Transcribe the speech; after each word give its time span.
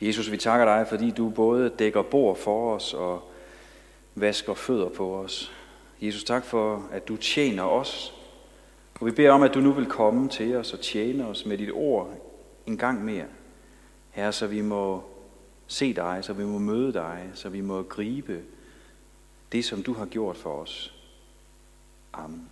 Jesus, 0.00 0.30
vi 0.30 0.36
takker 0.36 0.64
dig, 0.64 0.86
fordi 0.88 1.10
du 1.10 1.30
både 1.30 1.68
dækker 1.68 2.02
bord 2.02 2.36
for 2.36 2.74
os 2.74 2.94
og 2.94 3.22
vasker 4.14 4.54
fødder 4.54 4.88
på 4.88 5.16
os. 5.16 5.52
Jesus, 6.00 6.24
tak 6.24 6.44
for, 6.44 6.88
at 6.92 7.08
du 7.08 7.16
tjener 7.16 7.62
os. 7.62 8.14
Og 9.00 9.06
vi 9.06 9.10
beder 9.10 9.30
om, 9.30 9.42
at 9.42 9.54
du 9.54 9.60
nu 9.60 9.72
vil 9.72 9.86
komme 9.86 10.28
til 10.28 10.56
os 10.56 10.72
og 10.72 10.80
tjene 10.80 11.26
os 11.26 11.46
med 11.46 11.58
dit 11.58 11.72
ord 11.72 12.10
en 12.66 12.76
gang 12.76 13.04
mere. 13.04 13.26
Herre, 14.10 14.32
så 14.32 14.46
vi 14.46 14.60
må 14.60 15.02
se 15.66 15.94
dig, 15.94 16.18
så 16.22 16.32
vi 16.32 16.44
må 16.44 16.58
møde 16.58 16.92
dig, 16.92 17.30
så 17.34 17.48
vi 17.48 17.60
må 17.60 17.82
gribe 17.82 18.40
det, 19.52 19.64
som 19.64 19.82
du 19.82 19.92
har 19.94 20.06
gjort 20.06 20.36
for 20.36 20.62
os. 20.62 20.94
Amen. 22.12 22.50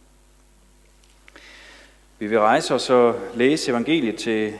Vi 2.18 2.26
vil 2.26 2.40
rejse 2.40 2.74
os 2.74 2.90
og 2.90 3.14
læse 3.34 3.70
evangeliet 3.70 4.16
til 4.16 4.54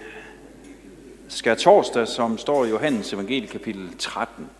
skær 1.29 1.55
torsdag, 1.55 2.09
som 2.09 2.39
står 2.39 2.65
i 2.65 2.69
Johannes 2.69 3.13
evangelie 3.13 3.49
kapitel 3.49 3.91
13. 3.99 4.51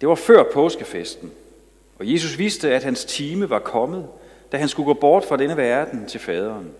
Det 0.00 0.08
var 0.08 0.14
før 0.14 0.44
påskefesten, 0.52 1.32
og 1.98 2.12
Jesus 2.12 2.38
vidste, 2.38 2.74
at 2.74 2.84
hans 2.84 3.04
time 3.04 3.50
var 3.50 3.58
kommet, 3.58 4.06
da 4.52 4.56
han 4.56 4.68
skulle 4.68 4.86
gå 4.86 4.94
bort 4.94 5.24
fra 5.24 5.36
denne 5.36 5.56
verden 5.56 6.06
til 6.06 6.20
faderen. 6.20 6.70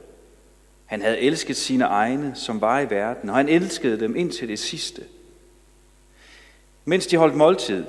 Han 0.87 1.03
havde 1.03 1.19
elsket 1.19 1.57
sine 1.57 1.85
egne, 1.85 2.33
som 2.35 2.61
var 2.61 2.81
i 2.81 2.91
verden, 2.91 3.31
og 3.31 3.37
han 3.37 3.49
elskede 3.49 4.01
dem 4.01 4.17
indtil 4.17 4.49
det 4.49 4.59
sidste. 4.59 5.03
Mens 6.85 7.07
de 7.07 7.17
holdt 7.17 7.35
måltid, 7.35 7.85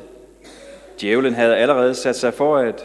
djævlen 1.02 1.34
havde 1.34 1.58
allerede 1.58 1.96
sat 1.96 2.16
sig 2.16 2.34
for, 2.34 2.58
at 2.58 2.84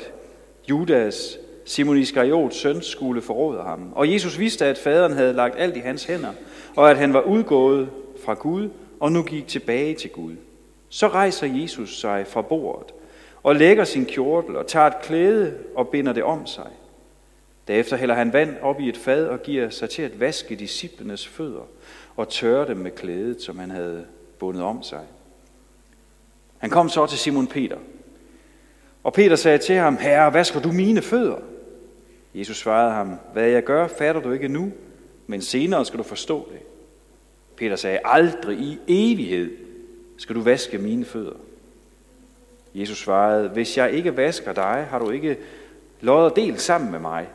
Judas, 0.71 1.39
Simon 1.65 1.99
Iskariots 1.99 2.57
søn, 2.57 2.83
skulle 2.83 3.23
forråde 3.23 3.63
ham. 3.63 3.93
Og 3.95 4.13
Jesus 4.13 4.39
vidste, 4.39 4.67
at 4.67 4.79
faderen 4.79 5.13
havde 5.13 5.33
lagt 5.33 5.59
alt 5.59 5.77
i 5.77 5.81
hans 5.81 6.05
hænder, 6.05 6.33
og 6.77 6.91
at 6.91 6.97
han 6.97 7.13
var 7.13 7.21
udgået 7.21 7.89
fra 8.25 8.35
Gud, 8.35 8.69
og 9.01 9.13
nu 9.13 9.23
gik 9.23 9.49
tilbage 9.49 9.95
til 9.95 10.11
Gud. 10.11 10.35
Så 10.89 11.09
rejser 11.09 11.47
Jesus 11.47 12.01
sig 12.01 12.27
fra 12.27 12.43
bordet, 12.43 12.93
og 13.43 13.57
lægger 13.57 13.85
sin 13.85 14.07
kjortel, 14.07 14.57
og 14.57 14.67
tager 14.67 14.87
et 14.87 15.01
klæde 15.03 15.55
og 15.75 15.89
binder 15.89 16.13
det 16.13 16.23
om 16.23 16.47
sig. 16.47 16.71
Derefter 17.69 17.97
hælder 17.97 18.15
han 18.15 18.33
vand 18.33 18.57
op 18.63 18.81
i 18.81 18.89
et 18.89 18.97
fad 18.97 19.27
og 19.27 19.43
giver 19.43 19.71
sig 19.71 19.91
til 19.91 20.03
at 20.03 20.21
vaske 20.21 20.57
disciplenes 20.57 21.29
fødder 21.29 21.69
og 22.17 22.29
tørre 22.29 22.69
dem 22.69 22.77
med 22.77 22.91
klædet, 22.91 23.43
som 23.43 23.59
han 23.59 23.71
havde 23.71 24.05
bundet 24.39 24.63
om 24.63 24.83
sig. 24.83 25.01
Han 26.59 26.71
kom 26.71 26.89
så 26.89 27.07
til 27.07 27.19
Simon 27.19 27.47
Peter. 27.47 27.77
Og 29.05 29.13
Peter 29.13 29.37
sagde 29.37 29.59
til 29.59 29.75
ham, 29.75 29.97
Herre, 29.97 30.35
vasker 30.35 30.61
du 30.61 30.73
mine 30.73 31.03
fødder? 31.03 31.37
Jesus 32.35 32.57
svarede 32.57 32.93
ham, 32.93 33.19
hvad 33.33 33.49
jeg 33.49 33.65
gør, 33.65 33.87
fatter 33.87 34.23
du 34.23 34.33
ikke 34.33 34.49
nu, 34.49 34.73
men 35.27 35.43
senere 35.43 35.85
skal 35.85 35.99
du 35.99 36.05
forstå 36.05 36.49
det. 36.53 36.61
Peter 37.57 37.77
sagde, 37.77 37.99
aldrig 38.05 38.59
i 38.59 38.79
evighed 38.89 39.51
skal 40.17 40.37
du 40.37 40.41
vaske 40.41 40.79
mine 40.79 41.05
fødder. 41.05 41.37
Jesus 42.75 42.99
svarede, 42.99 43.49
hvis 43.49 43.79
jeg 43.79 43.93
ikke 43.93 44.17
vasker 44.17 44.53
dig, 44.53 44.87
har 44.91 44.99
du 44.99 45.11
ikke 45.11 45.37
lod 46.01 46.31
og 46.31 46.37
del 46.37 46.59
sammen 46.59 46.91
med 46.91 46.99
mig. 46.99 47.29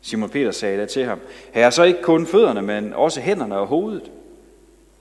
Simon 0.00 0.30
Peter 0.30 0.50
sagde 0.50 0.80
da 0.80 0.86
til 0.86 1.04
ham, 1.04 1.20
herre, 1.52 1.72
så 1.72 1.82
ikke 1.82 2.02
kun 2.02 2.26
fødderne, 2.26 2.62
men 2.62 2.92
også 2.92 3.20
hænderne 3.20 3.58
og 3.58 3.66
hovedet. 3.66 4.10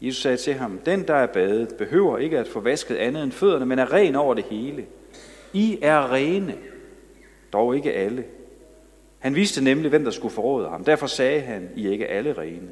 Jesus 0.01 0.21
sagde 0.21 0.37
til 0.37 0.53
ham, 0.53 0.79
den 0.85 1.07
der 1.07 1.13
er 1.13 1.27
badet, 1.27 1.75
behøver 1.77 2.17
ikke 2.17 2.39
at 2.39 2.47
få 2.47 2.59
vasket 2.59 2.95
andet 2.95 3.23
end 3.23 3.31
fødderne, 3.31 3.65
men 3.65 3.79
er 3.79 3.93
ren 3.93 4.15
over 4.15 4.33
det 4.33 4.43
hele. 4.43 4.85
I 5.53 5.79
er 5.81 6.11
rene, 6.11 6.55
dog 7.53 7.75
ikke 7.75 7.93
alle. 7.93 8.23
Han 9.21 9.35
vidste 9.35 9.63
nemlig, 9.63 9.89
hvem 9.89 10.03
der 10.03 10.11
skulle 10.11 10.33
forråde 10.33 10.69
ham. 10.69 10.83
Derfor 10.83 11.07
sagde 11.07 11.41
han, 11.41 11.69
I 11.75 11.87
er 11.87 11.91
ikke 11.91 12.07
alle 12.07 12.33
rene. 12.33 12.69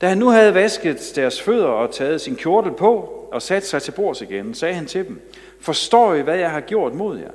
Da 0.00 0.08
han 0.08 0.18
nu 0.18 0.28
havde 0.28 0.54
vasket 0.54 1.12
deres 1.16 1.42
fødder 1.42 1.66
og 1.66 1.94
taget 1.94 2.20
sin 2.20 2.36
kjortel 2.36 2.72
på 2.72 3.14
og 3.32 3.42
sat 3.42 3.66
sig 3.66 3.82
til 3.82 3.92
bords 3.92 4.20
igen, 4.20 4.54
sagde 4.54 4.74
han 4.74 4.86
til 4.86 5.06
dem, 5.06 5.30
Forstår 5.60 6.14
I, 6.14 6.20
hvad 6.20 6.38
jeg 6.38 6.50
har 6.50 6.60
gjort 6.60 6.94
mod 6.94 7.18
jer? 7.18 7.30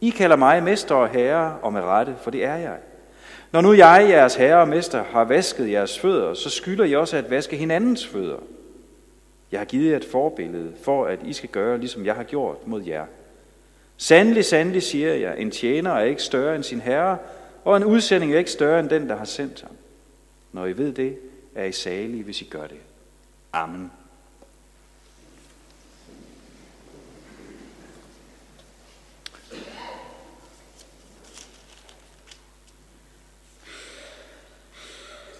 I 0.00 0.10
kalder 0.10 0.36
mig 0.36 0.62
mester 0.62 0.94
og 0.94 1.08
herre, 1.08 1.56
og 1.62 1.72
med 1.72 1.80
rette, 1.80 2.14
for 2.22 2.30
det 2.30 2.44
er 2.44 2.56
jeg. 2.56 2.76
Når 3.52 3.60
nu 3.60 3.72
jeg, 3.72 4.06
jeres 4.08 4.34
herre 4.34 4.60
og 4.60 4.68
mester, 4.68 5.04
har 5.04 5.24
vasket 5.24 5.70
jeres 5.70 5.98
fødder, 5.98 6.34
så 6.34 6.50
skylder 6.50 6.84
I 6.84 6.94
også 6.94 7.16
at 7.16 7.30
vaske 7.30 7.56
hinandens 7.56 8.06
fødder. 8.06 8.36
Jeg 9.52 9.60
har 9.60 9.64
givet 9.64 9.90
jer 9.90 9.96
et 9.96 10.04
forbillede, 10.04 10.72
for 10.82 11.06
at 11.06 11.18
I 11.24 11.32
skal 11.32 11.48
gøre, 11.48 11.78
ligesom 11.78 12.04
jeg 12.04 12.14
har 12.14 12.22
gjort 12.22 12.66
mod 12.66 12.82
jer. 12.82 13.04
Sandelig, 14.04 14.44
sandelig, 14.44 14.82
siger 14.82 15.14
jeg, 15.14 15.38
en 15.38 15.50
tjener 15.50 15.90
er 15.90 16.04
ikke 16.04 16.22
større 16.22 16.56
end 16.56 16.64
sin 16.64 16.80
herre, 16.80 17.18
og 17.64 17.76
en 17.76 17.84
udsending 17.84 18.34
er 18.34 18.38
ikke 18.38 18.50
større 18.50 18.80
end 18.80 18.88
den, 18.88 19.08
der 19.08 19.16
har 19.16 19.24
sendt 19.24 19.60
ham. 19.60 19.70
Når 20.52 20.66
I 20.66 20.76
ved 20.76 20.92
det, 20.92 21.18
er 21.54 21.64
I 21.64 21.72
salige, 21.72 22.22
hvis 22.22 22.42
I 22.42 22.44
gør 22.44 22.66
det. 22.66 22.76
Amen. 23.52 23.92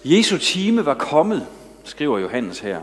Jesu 0.05 0.37
time 0.37 0.85
var 0.85 0.93
kommet, 0.93 1.47
skriver 1.83 2.19
Johannes 2.19 2.59
her. 2.59 2.81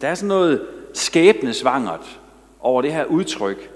Der 0.00 0.08
er 0.08 0.14
sådan 0.14 0.28
noget 0.28 0.66
skæbnesvangert 0.94 2.20
over 2.60 2.82
det 2.82 2.92
her 2.92 3.04
udtryk. 3.04 3.73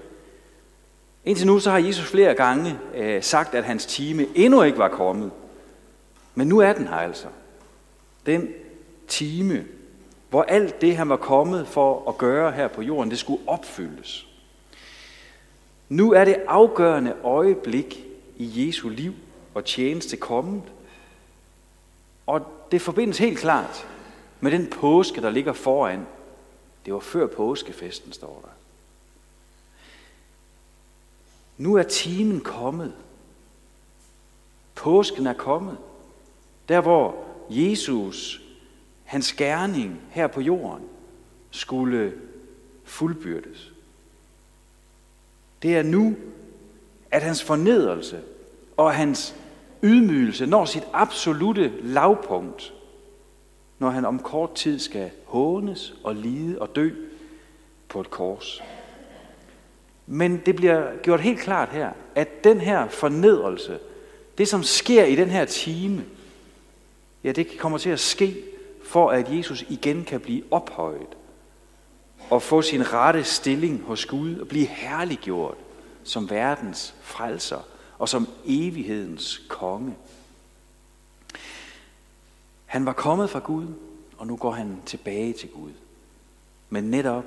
Indtil 1.25 1.47
nu 1.47 1.59
så 1.59 1.71
har 1.71 1.77
Jesus 1.77 2.11
flere 2.11 2.33
gange 2.33 2.79
øh, 2.95 3.23
sagt, 3.23 3.55
at 3.55 3.63
hans 3.63 3.85
time 3.85 4.27
endnu 4.35 4.63
ikke 4.63 4.77
var 4.77 4.89
kommet. 4.89 5.31
Men 6.35 6.47
nu 6.47 6.59
er 6.59 6.73
den 6.73 6.87
her 6.87 6.95
altså. 6.95 7.27
Den 8.25 8.47
time, 9.07 9.65
hvor 10.29 10.43
alt 10.43 10.81
det, 10.81 10.97
han 10.97 11.09
var 11.09 11.17
kommet 11.17 11.67
for 11.67 12.09
at 12.09 12.17
gøre 12.17 12.51
her 12.51 12.67
på 12.67 12.81
jorden, 12.81 13.11
det 13.11 13.19
skulle 13.19 13.41
opfyldes. 13.47 14.27
Nu 15.89 16.13
er 16.13 16.25
det 16.25 16.35
afgørende 16.47 17.15
øjeblik 17.23 18.05
i 18.37 18.67
Jesu 18.67 18.89
liv 18.89 19.13
og 19.53 19.65
tjeneste 19.65 20.17
kommet. 20.17 20.63
Og 22.27 22.41
det 22.71 22.81
forbindes 22.81 23.17
helt 23.17 23.39
klart 23.39 23.87
med 24.39 24.51
den 24.51 24.67
påske, 24.67 25.21
der 25.21 25.29
ligger 25.29 25.53
foran. 25.53 26.07
Det 26.85 26.93
var 26.93 26.99
før 26.99 27.27
påskefesten, 27.27 28.11
står 28.11 28.41
der. 28.45 28.58
Nu 31.59 31.75
er 31.75 31.83
timen 31.83 32.41
kommet. 32.41 32.93
Påsken 34.75 35.27
er 35.27 35.33
kommet. 35.33 35.77
Der 36.69 36.81
hvor 36.81 37.25
Jesus, 37.49 38.41
hans 39.03 39.33
gerning 39.33 40.01
her 40.09 40.27
på 40.27 40.41
jorden, 40.41 40.83
skulle 41.51 42.13
fuldbyrdes. 42.83 43.71
Det 45.61 45.77
er 45.77 45.83
nu, 45.83 46.15
at 47.11 47.23
hans 47.23 47.43
fornedrelse 47.43 48.21
og 48.77 48.93
hans 48.93 49.35
ydmygelse 49.83 50.45
når 50.45 50.65
sit 50.65 50.87
absolute 50.93 51.73
lavpunkt, 51.81 52.73
når 53.79 53.89
han 53.89 54.05
om 54.05 54.19
kort 54.19 54.55
tid 54.55 54.79
skal 54.79 55.11
hånes 55.25 55.93
og 56.03 56.15
lide 56.15 56.61
og 56.61 56.75
dø 56.75 56.89
på 57.89 58.01
et 58.01 58.09
kors. 58.09 58.61
Men 60.11 60.41
det 60.45 60.55
bliver 60.55 60.97
gjort 61.03 61.21
helt 61.21 61.39
klart 61.39 61.69
her, 61.69 61.91
at 62.15 62.43
den 62.43 62.61
her 62.61 62.87
fornedrelse, 62.87 63.79
det 64.37 64.47
som 64.47 64.63
sker 64.63 65.05
i 65.05 65.15
den 65.15 65.29
her 65.29 65.45
time, 65.45 66.05
ja, 67.23 67.31
det 67.31 67.57
kommer 67.57 67.77
til 67.77 67.89
at 67.89 67.99
ske, 67.99 68.43
for 68.83 69.09
at 69.09 69.37
Jesus 69.37 69.65
igen 69.69 70.03
kan 70.03 70.19
blive 70.19 70.43
ophøjet 70.51 71.07
og 72.29 72.41
få 72.41 72.61
sin 72.61 72.93
rette 72.93 73.23
stilling 73.23 73.83
hos 73.83 74.05
Gud 74.05 74.39
og 74.39 74.47
blive 74.47 74.65
herliggjort 74.65 75.57
som 76.03 76.29
verdens 76.29 76.95
frelser 77.01 77.59
og 77.99 78.09
som 78.09 78.27
evighedens 78.45 79.41
konge. 79.47 79.95
Han 82.65 82.85
var 82.85 82.93
kommet 82.93 83.29
fra 83.29 83.39
Gud, 83.39 83.65
og 84.17 84.27
nu 84.27 84.35
går 84.35 84.51
han 84.51 84.81
tilbage 84.85 85.33
til 85.33 85.49
Gud. 85.49 85.71
Men 86.69 86.83
netop 86.83 87.25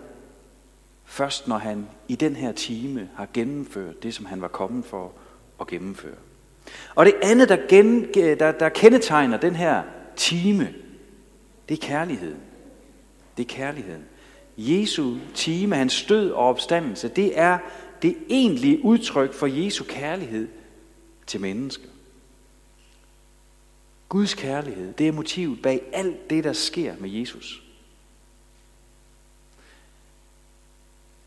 først 1.05 1.49
når 1.49 1.59
han 1.59 1.87
i 2.09 2.17
den 2.17 2.37
her 2.37 2.53
time 2.53 3.11
har 3.17 3.29
gennemført 3.35 4.03
det, 4.03 4.15
som 4.15 4.27
han 4.27 4.41
var 4.41 4.49
kommet 4.49 4.85
for 4.85 5.13
at 5.61 5.67
gennemføre. 5.67 6.15
Og 6.95 7.07
det 7.07 7.15
andet, 7.23 7.49
der, 7.49 7.57
gen, 7.69 8.15
der, 8.15 8.53
der 8.53 8.69
kendetegner 8.69 9.37
den 9.37 9.57
her 9.57 9.83
time, 10.17 10.75
det 11.69 11.79
er 11.83 11.87
kærligheden. 11.87 12.41
Det 13.37 13.43
er 13.43 13.55
kærligheden. 13.57 14.05
Jesu 14.57 15.17
time, 15.35 15.77
hans 15.77 16.05
død 16.05 16.31
og 16.31 16.47
opstandelse, 16.47 17.09
det 17.09 17.39
er 17.39 17.59
det 18.03 18.17
egentlige 18.29 18.85
udtryk 18.85 19.33
for 19.33 19.47
Jesu 19.47 19.85
kærlighed 19.85 20.49
til 21.27 21.41
mennesker. 21.41 21.89
Guds 24.09 24.35
kærlighed, 24.35 24.93
det 24.93 25.09
er 25.09 25.13
motivet 25.13 25.63
bag 25.63 25.83
alt 25.93 26.31
det, 26.31 26.45
der 26.45 26.53
sker 26.53 26.95
med 27.01 27.11
Jesus. 27.11 27.62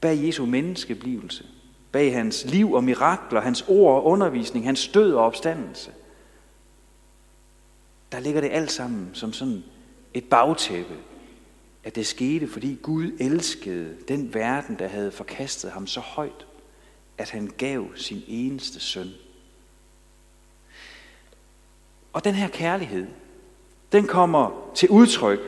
Bag 0.05 0.23
Jesu 0.23 0.45
menneskeblivelse, 0.45 1.45
bag 1.91 2.13
hans 2.13 2.45
liv 2.45 2.73
og 2.73 2.83
mirakler, 2.83 3.41
hans 3.41 3.65
ord 3.67 3.95
og 3.95 4.05
undervisning, 4.05 4.65
hans 4.65 4.87
død 4.87 5.13
og 5.13 5.25
opstandelse. 5.25 5.91
Der 8.11 8.19
ligger 8.19 8.41
det 8.41 8.49
alt 8.51 8.71
sammen 8.71 9.09
som 9.13 9.33
sådan 9.33 9.63
et 10.13 10.23
bagtæppe 10.23 10.95
at 11.83 11.95
det 11.95 12.07
skete, 12.07 12.47
fordi 12.47 12.77
Gud 12.81 13.11
elskede 13.19 13.97
den 14.07 14.33
verden, 14.33 14.79
der 14.79 14.87
havde 14.87 15.11
forkastet 15.11 15.71
ham 15.71 15.87
så 15.87 15.99
højt, 15.99 16.45
at 17.17 17.29
han 17.29 17.51
gav 17.57 17.87
sin 17.95 18.23
eneste 18.27 18.79
søn. 18.79 19.09
Og 22.13 22.23
den 22.23 22.35
her 22.35 22.47
kærlighed, 22.47 23.07
den 23.91 24.07
kommer 24.07 24.71
til 24.75 24.89
udtryk 24.89 25.39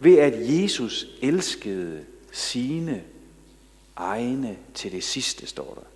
ved, 0.00 0.18
at 0.18 0.34
Jesus 0.36 1.06
elskede 1.22 2.04
sine 2.32 3.04
egne 3.98 4.56
til 4.74 4.92
det 4.92 5.04
sidste, 5.04 5.46
står 5.46 5.74
der. 5.74 5.86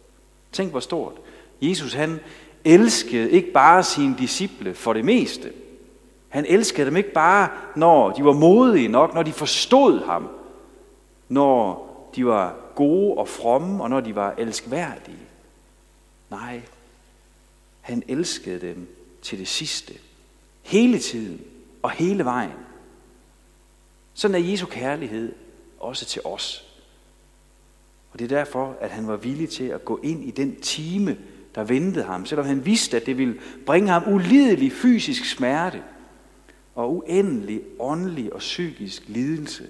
Tænk, 0.53 0.71
hvor 0.71 0.81
stort. 0.81 1.15
Jesus, 1.63 1.93
han 1.93 2.21
elskede 2.65 3.31
ikke 3.31 3.53
bare 3.53 3.83
sine 3.83 4.15
disciple 4.19 4.75
for 4.75 4.93
det 4.93 5.05
meste. 5.05 5.53
Han 6.29 6.47
elskede 6.47 6.87
dem 6.87 6.97
ikke 6.97 7.13
bare, 7.13 7.49
når 7.77 8.11
de 8.11 8.25
var 8.25 8.33
modige 8.33 8.89
nok, 8.89 9.15
når 9.15 9.23
de 9.23 9.33
forstod 9.33 10.05
ham, 10.05 10.29
når 11.29 11.89
de 12.17 12.27
var 12.27 12.57
gode 12.75 13.19
og 13.19 13.29
fromme, 13.29 13.83
og 13.83 13.91
når 13.91 14.01
de 14.01 14.15
var 14.15 14.35
elskværdige. 14.39 15.19
Nej, 16.31 16.63
han 17.81 18.03
elskede 18.09 18.61
dem 18.61 18.89
til 19.23 19.39
det 19.39 19.49
sidste. 19.49 19.95
Hele 20.63 20.99
tiden 20.99 21.41
og 21.83 21.91
hele 21.91 22.25
vejen. 22.25 22.53
Sådan 24.15 24.35
er 24.35 24.51
Jesu 24.51 24.67
kærlighed 24.67 25.33
også 25.81 26.05
til 26.05 26.23
os. 26.25 26.72
Og 28.13 28.19
det 28.19 28.25
er 28.25 28.37
derfor, 28.37 28.77
at 28.81 28.91
han 28.91 29.07
var 29.07 29.17
villig 29.17 29.49
til 29.49 29.65
at 29.65 29.85
gå 29.85 30.01
ind 30.03 30.25
i 30.25 30.31
den 30.31 30.61
time, 30.61 31.19
der 31.55 31.65
ventede 31.65 32.05
ham, 32.05 32.27
selvom 32.27 32.47
han 32.47 32.67
vidste, 32.67 32.97
at 32.97 33.07
det 33.07 33.19
ville 33.19 33.41
bringe 33.67 33.89
ham 33.89 34.15
ulidelig 34.15 34.73
fysisk 34.73 35.25
smerte 35.25 35.83
og 36.75 36.97
uendelig 36.97 37.63
åndelig 37.79 38.33
og 38.33 38.39
psykisk 38.39 39.03
lidelse. 39.07 39.67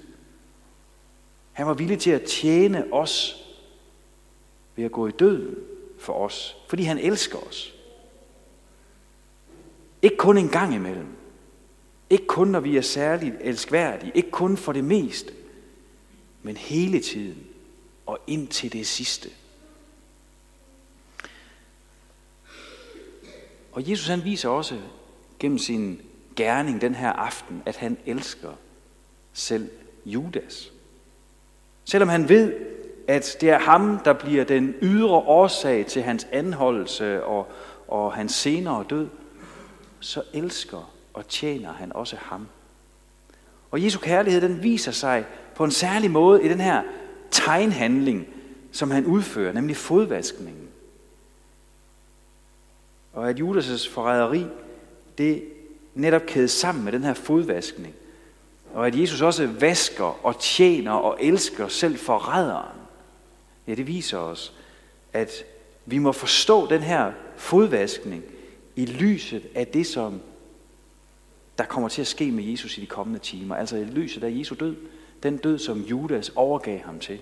Han 1.53 1.67
var 1.67 1.75
villig 1.75 1.99
til 1.99 2.11
at 2.11 2.23
tjene 2.23 2.93
os 2.93 3.44
ved 4.77 4.85
at 4.85 4.93
gå 4.93 5.06
i 5.06 5.11
døden 5.11 5.55
for 5.99 6.12
os, 6.12 6.56
fordi 6.69 6.83
han 6.83 6.99
elsker 6.99 7.38
os. 7.38 7.75
Ikke 10.03 10.17
kun 10.17 10.38
en 10.38 10.49
gang 10.49 10.75
imellem. 10.75 11.06
Ikke 12.11 12.27
kun, 12.27 12.49
når 12.49 12.61
vi 12.61 12.77
er 12.77 12.83
særligt 12.83 13.35
elskværdige. 13.41 14.12
Ikke 14.15 14.31
kun 14.31 14.56
for 14.56 14.73
det 14.73 14.85
meste. 14.85 15.33
Men 16.43 16.56
hele 16.56 17.00
tiden 17.00 17.47
og 18.12 18.19
ind 18.26 18.49
til 18.49 18.73
det 18.73 18.87
sidste. 18.87 19.29
Og 23.73 23.91
Jesus 23.91 24.09
han 24.09 24.25
viser 24.25 24.49
også 24.49 24.79
gennem 25.38 25.59
sin 25.59 26.00
gerning 26.37 26.81
den 26.81 26.94
her 26.94 27.11
aften, 27.12 27.62
at 27.67 27.76
han 27.76 27.99
elsker 28.06 28.53
selv 29.32 29.70
Judas. 30.06 30.73
Selvom 31.85 32.09
han 32.09 32.29
ved, 32.29 32.55
at 33.09 33.37
det 33.41 33.50
er 33.50 33.59
ham, 33.59 33.99
der 34.05 34.12
bliver 34.12 34.44
den 34.44 34.75
ydre 34.82 35.14
årsag 35.14 35.87
til 35.87 36.03
hans 36.03 36.26
anholdelse 36.32 37.25
og, 37.25 37.53
og 37.88 38.12
hans 38.14 38.32
senere 38.32 38.85
død, 38.91 39.09
så 40.00 40.23
elsker 40.32 40.93
og 41.14 41.29
tjener 41.29 41.73
han 41.73 41.93
også 41.93 42.17
ham. 42.20 42.49
Og 43.70 43.85
Jesu 43.85 43.99
kærlighed, 43.99 44.41
den 44.41 44.62
viser 44.62 44.93
sig 44.93 45.26
på 45.55 45.64
en 45.64 45.70
særlig 45.70 46.11
måde 46.11 46.44
i 46.44 46.49
den 46.49 46.61
her 46.61 46.82
tegnhandling, 47.32 48.26
som 48.73 48.90
han 48.90 49.06
udfører, 49.06 49.52
nemlig 49.52 49.76
fodvaskningen. 49.76 50.69
Og 53.12 53.31
at 53.31 53.40
Judas' 53.40 53.90
forræderi, 53.90 54.46
det 55.19 55.44
netop 55.94 56.23
kædes 56.26 56.50
sammen 56.50 56.84
med 56.84 56.93
den 56.93 57.05
her 57.05 57.14
fodvaskning. 57.14 57.94
Og 58.75 58.87
at 58.87 58.99
Jesus 58.99 59.20
også 59.20 59.46
vasker 59.46 60.26
og 60.26 60.40
tjener 60.40 60.93
og 60.93 61.19
elsker 61.20 61.69
selv 61.69 61.96
forræderen. 61.96 62.79
Ja, 63.67 63.75
det 63.75 63.87
viser 63.87 64.19
os, 64.19 64.52
at 65.12 65.44
vi 65.87 65.99
må 65.99 66.12
forstå 66.12 66.67
den 66.67 66.82
her 66.82 67.12
fodvaskning 67.37 68.25
i 68.76 68.87
lyset 68.87 69.43
af 69.55 69.67
det, 69.67 69.87
som 69.87 70.20
der 71.58 71.64
kommer 71.64 71.88
til 71.88 72.00
at 72.00 72.06
ske 72.06 72.31
med 72.31 72.44
Jesus 72.44 72.78
i 72.78 72.81
de 72.81 72.87
kommende 72.87 73.20
timer. 73.20 73.56
Altså 73.56 73.76
i 73.76 73.85
lyset 73.85 74.25
af 74.25 74.31
Jesu 74.38 74.55
død. 74.61 74.76
Den 75.23 75.37
død, 75.37 75.59
som 75.59 75.81
Judas 75.81 76.29
overgav 76.29 76.79
ham 76.79 76.99
til. 76.99 77.21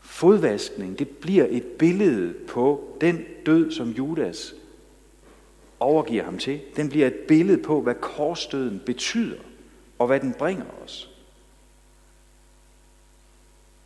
Fodvaskning, 0.00 0.98
det 0.98 1.08
bliver 1.08 1.46
et 1.50 1.64
billede 1.64 2.34
på 2.48 2.96
den 3.00 3.24
død, 3.46 3.72
som 3.72 3.90
Judas 3.90 4.54
overgiver 5.80 6.24
ham 6.24 6.38
til. 6.38 6.60
Den 6.76 6.88
bliver 6.88 7.06
et 7.06 7.14
billede 7.28 7.62
på, 7.62 7.80
hvad 7.80 7.94
korsdøden 7.94 8.82
betyder, 8.86 9.38
og 9.98 10.06
hvad 10.06 10.20
den 10.20 10.34
bringer 10.34 10.64
os. 10.84 11.10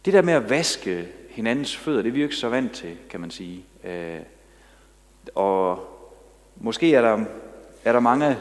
Det 0.05 0.13
der 0.13 0.23
med 0.23 0.35
at 0.35 0.51
vaske 0.51 1.09
hinandens 1.31 1.77
fødder, 1.77 2.03
det 2.03 2.09
er 2.09 2.13
vi 2.13 2.21
jo 2.21 2.27
ikke 2.27 2.37
så 2.37 2.49
vant 2.49 2.73
til, 2.73 2.97
kan 3.11 3.21
man 3.21 3.31
sige. 3.31 3.65
Øh, 3.85 4.21
og 5.35 5.87
måske 6.57 6.95
er 6.95 7.03
der, 7.03 7.25
er 7.85 7.93
der 7.93 8.01
mange 8.01 8.37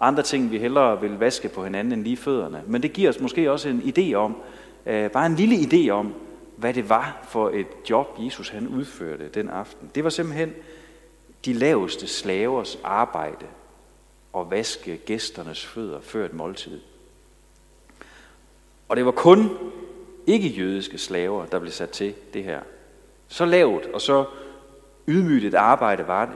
andre 0.00 0.22
ting, 0.22 0.50
vi 0.50 0.58
hellere 0.58 1.00
vil 1.00 1.18
vaske 1.18 1.48
på 1.48 1.64
hinanden 1.64 1.92
end 1.92 2.02
lige 2.02 2.16
fødderne. 2.16 2.62
Men 2.66 2.82
det 2.82 2.92
giver 2.92 3.10
os 3.10 3.20
måske 3.20 3.52
også 3.52 3.68
en 3.68 3.92
idé 3.96 4.14
om, 4.14 4.36
øh, 4.86 5.10
bare 5.10 5.26
en 5.26 5.36
lille 5.36 5.56
idé 5.56 5.90
om, 5.90 6.14
hvad 6.56 6.74
det 6.74 6.88
var 6.88 7.26
for 7.28 7.50
et 7.50 7.66
job, 7.90 8.16
Jesus 8.18 8.48
han 8.48 8.68
udførte 8.68 9.28
den 9.28 9.48
aften. 9.48 9.90
Det 9.94 10.04
var 10.04 10.10
simpelthen 10.10 10.52
de 11.44 11.52
laveste 11.52 12.06
slavers 12.06 12.78
arbejde 12.84 13.46
at 14.36 14.50
vaske 14.50 14.96
gæsternes 14.96 15.66
fødder 15.66 16.00
før 16.00 16.24
et 16.24 16.34
måltid. 16.34 16.80
Og 18.88 18.96
det 18.96 19.04
var 19.04 19.10
kun 19.10 19.50
ikke 20.26 20.48
jødiske 20.48 20.98
slaver, 20.98 21.46
der 21.46 21.58
blev 21.58 21.72
sat 21.72 21.90
til 21.90 22.14
det 22.34 22.44
her. 22.44 22.60
Så 23.28 23.44
lavt 23.44 23.86
og 23.86 24.00
så 24.00 24.24
ydmygt 25.08 25.44
et 25.44 25.54
arbejde 25.54 26.06
var 26.06 26.24
det. 26.24 26.34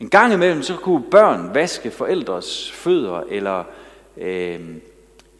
En 0.00 0.08
gang 0.10 0.32
imellem 0.32 0.62
så 0.62 0.76
kunne 0.76 1.10
børn 1.10 1.54
vaske 1.54 1.90
forældres 1.90 2.70
fødder, 2.70 3.20
eller 3.28 3.64
øh, 4.16 4.60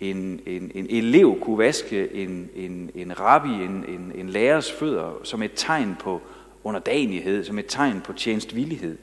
en, 0.00 0.40
en, 0.46 0.72
en 0.74 0.86
elev 0.90 1.40
kunne 1.40 1.58
vaske 1.58 2.14
en, 2.14 2.50
en, 2.56 2.90
en 2.94 3.20
rabbi, 3.20 3.48
en, 3.48 3.84
en, 3.88 4.12
en 4.14 4.30
lærers 4.30 4.72
fødder, 4.72 5.20
som 5.24 5.42
et 5.42 5.52
tegn 5.56 5.96
på 6.00 6.20
underdanighed, 6.64 7.44
som 7.44 7.58
et 7.58 7.66
tegn 7.68 8.00
på 8.00 8.12
tjenestvillighed. 8.12 8.98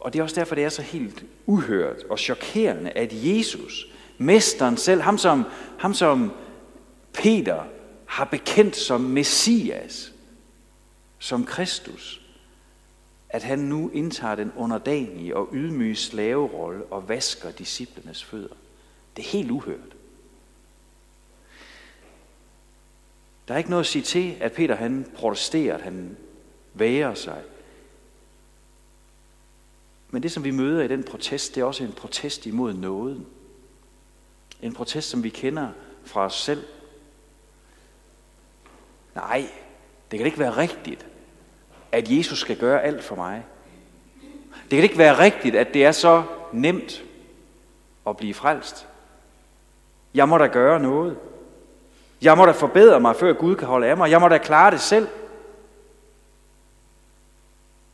Og 0.00 0.12
det 0.12 0.18
er 0.18 0.22
også 0.22 0.36
derfor, 0.36 0.54
det 0.54 0.64
er 0.64 0.68
så 0.68 0.82
helt 0.82 1.24
uhørt 1.46 2.04
og 2.10 2.18
chokerende, 2.18 2.90
at 2.90 3.10
Jesus, 3.12 3.86
mesteren 4.18 4.76
selv, 4.76 5.00
ham 5.00 5.18
som, 5.18 5.44
ham 5.78 5.94
som 5.94 6.32
Peter 7.12 7.62
har 8.06 8.24
bekendt 8.24 8.76
som 8.76 9.00
Messias, 9.00 10.12
som 11.18 11.44
Kristus, 11.44 12.23
at 13.34 13.42
han 13.42 13.58
nu 13.58 13.90
indtager 13.90 14.34
den 14.34 14.52
underdanige 14.56 15.36
og 15.36 15.48
ydmyge 15.52 15.96
slaverolle 15.96 16.84
og 16.84 17.08
vasker 17.08 17.50
disciplenes 17.50 18.24
fødder. 18.24 18.54
Det 19.16 19.24
er 19.24 19.28
helt 19.28 19.50
uhørt. 19.50 19.96
Der 23.48 23.54
er 23.54 23.58
ikke 23.58 23.70
noget 23.70 23.82
at 23.82 23.86
sige 23.86 24.02
til, 24.02 24.36
at 24.40 24.52
Peter 24.52 24.74
han 24.74 25.06
protesterer, 25.16 25.74
at 25.74 25.82
han 25.82 26.16
væger 26.74 27.14
sig. 27.14 27.42
Men 30.10 30.22
det, 30.22 30.32
som 30.32 30.44
vi 30.44 30.50
møder 30.50 30.82
i 30.82 30.88
den 30.88 31.04
protest, 31.04 31.54
det 31.54 31.60
er 31.60 31.64
også 31.64 31.84
en 31.84 31.92
protest 31.92 32.46
imod 32.46 32.72
nåden. 32.72 33.26
En 34.62 34.74
protest, 34.74 35.08
som 35.08 35.22
vi 35.22 35.28
kender 35.28 35.68
fra 36.04 36.24
os 36.24 36.34
selv. 36.34 36.64
Nej, 39.14 39.50
det 40.10 40.18
kan 40.18 40.26
ikke 40.26 40.38
være 40.38 40.56
rigtigt, 40.56 41.06
at 41.94 42.10
Jesus 42.10 42.38
skal 42.38 42.56
gøre 42.56 42.82
alt 42.82 43.04
for 43.04 43.16
mig. 43.16 43.44
Det 44.70 44.76
kan 44.76 44.82
ikke 44.82 44.98
være 44.98 45.18
rigtigt, 45.18 45.54
at 45.54 45.74
det 45.74 45.84
er 45.84 45.92
så 45.92 46.22
nemt 46.52 47.02
at 48.06 48.16
blive 48.16 48.34
frelst. 48.34 48.86
Jeg 50.14 50.28
må 50.28 50.38
da 50.38 50.46
gøre 50.46 50.80
noget. 50.80 51.18
Jeg 52.22 52.36
må 52.36 52.46
da 52.46 52.50
forbedre 52.50 53.00
mig, 53.00 53.16
før 53.16 53.32
Gud 53.32 53.56
kan 53.56 53.68
holde 53.68 53.86
af 53.86 53.96
mig. 53.96 54.10
Jeg 54.10 54.20
må 54.20 54.28
da 54.28 54.38
klare 54.38 54.70
det 54.70 54.80
selv. 54.80 55.08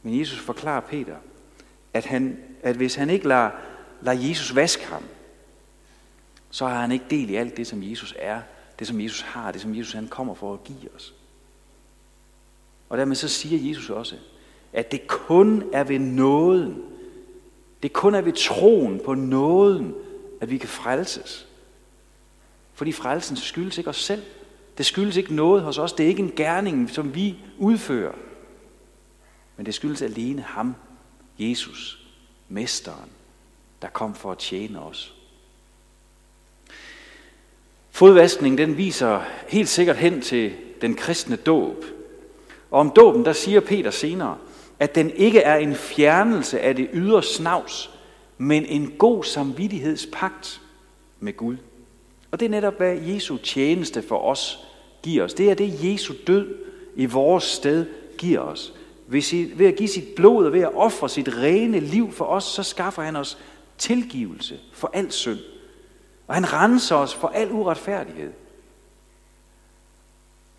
Men 0.02 0.20
Jesus 0.20 0.38
forklarer 0.40 0.80
Peter, 0.80 1.16
at, 1.94 2.04
han, 2.04 2.38
at 2.62 2.76
hvis 2.76 2.94
han 2.94 3.10
ikke 3.10 3.28
lader, 3.28 3.50
lader 4.00 4.28
Jesus 4.28 4.54
vaske 4.54 4.86
ham, 4.86 5.02
så 6.50 6.66
har 6.66 6.80
han 6.80 6.92
ikke 6.92 7.04
del 7.10 7.30
i 7.30 7.36
alt 7.36 7.56
det, 7.56 7.66
som 7.66 7.82
Jesus 7.82 8.14
er, 8.18 8.40
det 8.78 8.86
som 8.86 9.00
Jesus 9.00 9.20
har, 9.20 9.52
det 9.52 9.60
som 9.60 9.74
Jesus 9.74 9.94
han 9.94 10.08
kommer 10.08 10.34
for 10.34 10.52
at 10.52 10.64
give 10.64 10.94
os. 10.96 11.14
Og 12.90 12.98
dermed 12.98 13.16
så 13.16 13.28
siger 13.28 13.68
Jesus 13.68 13.90
også, 13.90 14.16
at 14.72 14.92
det 14.92 15.06
kun 15.06 15.64
er 15.72 15.84
ved 15.84 15.98
nåden, 15.98 16.82
det 17.82 17.92
kun 17.92 18.14
er 18.14 18.20
ved 18.20 18.32
troen 18.32 19.00
på 19.04 19.14
nåden, 19.14 19.94
at 20.40 20.50
vi 20.50 20.58
kan 20.58 20.68
frelses. 20.68 21.46
Fordi 22.74 22.92
frelsen 22.92 23.36
skyldes 23.36 23.78
ikke 23.78 23.90
os 23.90 24.04
selv. 24.04 24.22
Det 24.78 24.86
skyldes 24.86 25.16
ikke 25.16 25.34
noget 25.34 25.62
hos 25.62 25.78
os. 25.78 25.92
Det 25.92 26.04
er 26.04 26.08
ikke 26.08 26.22
en 26.22 26.32
gerning, 26.36 26.90
som 26.90 27.14
vi 27.14 27.36
udfører. 27.58 28.14
Men 29.56 29.66
det 29.66 29.74
skyldes 29.74 30.02
alene 30.02 30.42
ham, 30.42 30.74
Jesus, 31.38 32.06
mesteren, 32.48 33.10
der 33.82 33.88
kom 33.88 34.14
for 34.14 34.32
at 34.32 34.38
tjene 34.38 34.82
os. 34.82 35.14
Fodvaskning 37.90 38.58
den 38.58 38.76
viser 38.76 39.24
helt 39.48 39.68
sikkert 39.68 39.96
hen 39.96 40.20
til 40.20 40.52
den 40.80 40.94
kristne 40.94 41.36
dåb. 41.36 41.84
Og 42.70 42.80
om 42.80 42.90
dåben, 42.90 43.24
der 43.24 43.32
siger 43.32 43.60
Peter 43.60 43.90
senere, 43.90 44.36
at 44.78 44.94
den 44.94 45.10
ikke 45.10 45.40
er 45.40 45.56
en 45.56 45.74
fjernelse 45.74 46.60
af 46.60 46.76
det 46.76 46.88
ydre 46.92 47.22
snavs, 47.22 47.90
men 48.38 48.66
en 48.66 48.94
god 48.98 49.24
samvittighedspagt 49.24 50.60
med 51.20 51.36
Gud. 51.36 51.56
Og 52.30 52.40
det 52.40 52.46
er 52.46 52.50
netop, 52.50 52.76
hvad 52.76 52.96
Jesu 52.96 53.36
tjeneste 53.36 54.02
for 54.02 54.18
os 54.18 54.66
giver 55.02 55.24
os. 55.24 55.34
Det 55.34 55.50
er 55.50 55.54
det, 55.54 55.84
Jesu 55.84 56.14
død 56.26 56.54
i 56.96 57.06
vores 57.06 57.44
sted 57.44 57.86
giver 58.18 58.40
os. 58.40 58.72
Ved 59.06 59.66
at 59.66 59.76
give 59.76 59.88
sit 59.88 60.08
blod 60.16 60.46
og 60.46 60.52
ved 60.52 60.60
at 60.60 60.74
ofre 60.74 61.08
sit 61.08 61.28
rene 61.36 61.80
liv 61.80 62.12
for 62.12 62.24
os, 62.24 62.44
så 62.44 62.62
skaffer 62.62 63.02
han 63.02 63.16
os 63.16 63.38
tilgivelse 63.78 64.58
for 64.72 64.90
al 64.92 65.12
synd. 65.12 65.38
Og 66.26 66.34
han 66.34 66.52
renser 66.52 66.96
os 66.96 67.14
for 67.14 67.28
al 67.28 67.52
uretfærdighed. 67.52 68.32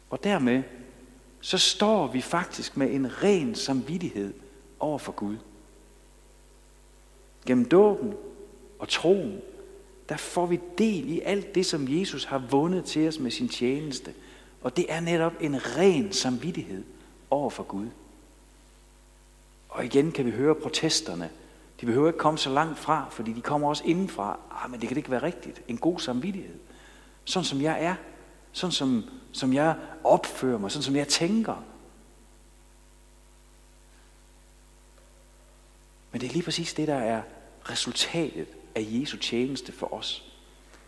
Og 0.09 0.23
dermed 0.23 0.63
så 1.41 1.57
står 1.57 2.07
vi 2.07 2.21
faktisk 2.21 2.77
med 2.77 2.93
en 2.93 3.23
ren 3.23 3.55
samvittighed 3.55 4.33
over 4.79 4.97
for 4.97 5.11
Gud. 5.11 5.37
Gennem 7.45 7.65
dåben 7.65 8.13
og 8.79 8.89
troen, 8.89 9.41
der 10.09 10.17
får 10.17 10.45
vi 10.45 10.59
del 10.77 11.09
i 11.09 11.21
alt 11.21 11.55
det, 11.55 11.65
som 11.65 11.99
Jesus 11.99 12.23
har 12.23 12.37
vundet 12.37 12.85
til 12.85 13.07
os 13.07 13.19
med 13.19 13.31
sin 13.31 13.49
tjeneste. 13.49 14.13
Og 14.61 14.77
det 14.77 14.85
er 14.89 14.99
netop 14.99 15.33
en 15.41 15.77
ren 15.77 16.13
samvittighed 16.13 16.83
over 17.29 17.49
for 17.49 17.63
Gud. 17.63 17.87
Og 19.69 19.85
igen 19.85 20.11
kan 20.11 20.25
vi 20.25 20.31
høre 20.31 20.55
protesterne. 20.55 21.29
De 21.81 21.85
behøver 21.85 22.07
ikke 22.07 22.19
komme 22.19 22.37
så 22.37 22.49
langt 22.49 22.79
fra, 22.79 23.07
fordi 23.11 23.33
de 23.33 23.41
kommer 23.41 23.69
også 23.69 23.83
indenfra. 23.85 24.39
Ah, 24.51 24.71
men 24.71 24.81
det 24.81 24.87
kan 24.87 24.97
ikke 24.97 25.11
være 25.11 25.23
rigtigt. 25.23 25.61
En 25.67 25.77
god 25.77 25.99
samvittighed. 25.99 26.55
Sådan 27.25 27.45
som 27.45 27.61
jeg 27.61 27.83
er. 27.83 27.95
Sådan 28.51 28.71
som, 28.71 29.03
som 29.31 29.53
jeg 29.53 29.75
opfører 30.03 30.57
mig. 30.57 30.71
Sådan 30.71 30.83
som 30.83 30.95
jeg 30.95 31.07
tænker. 31.07 31.63
Men 36.11 36.21
det 36.21 36.27
er 36.27 36.33
lige 36.33 36.43
præcis 36.43 36.73
det, 36.73 36.87
der 36.87 36.95
er 36.95 37.21
resultatet 37.69 38.47
af 38.75 38.87
Jesu 38.89 39.17
tjeneste 39.17 39.71
for 39.71 39.93
os. 39.93 40.23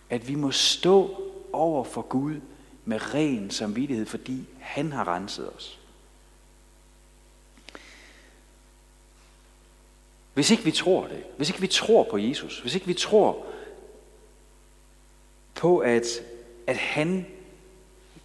At 0.09 0.27
vi 0.27 0.35
må 0.35 0.51
stå 0.51 1.21
over 1.53 1.83
for 1.83 2.01
Gud 2.01 2.41
med 2.85 3.13
ren 3.13 3.51
samvittighed, 3.51 4.05
fordi 4.05 4.47
han 4.59 4.91
har 4.91 5.07
renset 5.07 5.53
os. 5.53 5.79
Hvis 10.33 10.51
ikke 10.51 10.63
vi 10.63 10.71
tror 10.71 11.07
det, 11.07 11.23
hvis 11.37 11.49
ikke 11.49 11.61
vi 11.61 11.67
tror 11.67 12.03
på 12.03 12.17
Jesus, 12.17 12.59
hvis 12.59 12.75
ikke 12.75 12.87
vi 12.87 12.93
tror 12.93 13.45
på, 15.55 15.79
at, 15.79 16.05
at 16.67 16.77
han 16.77 17.25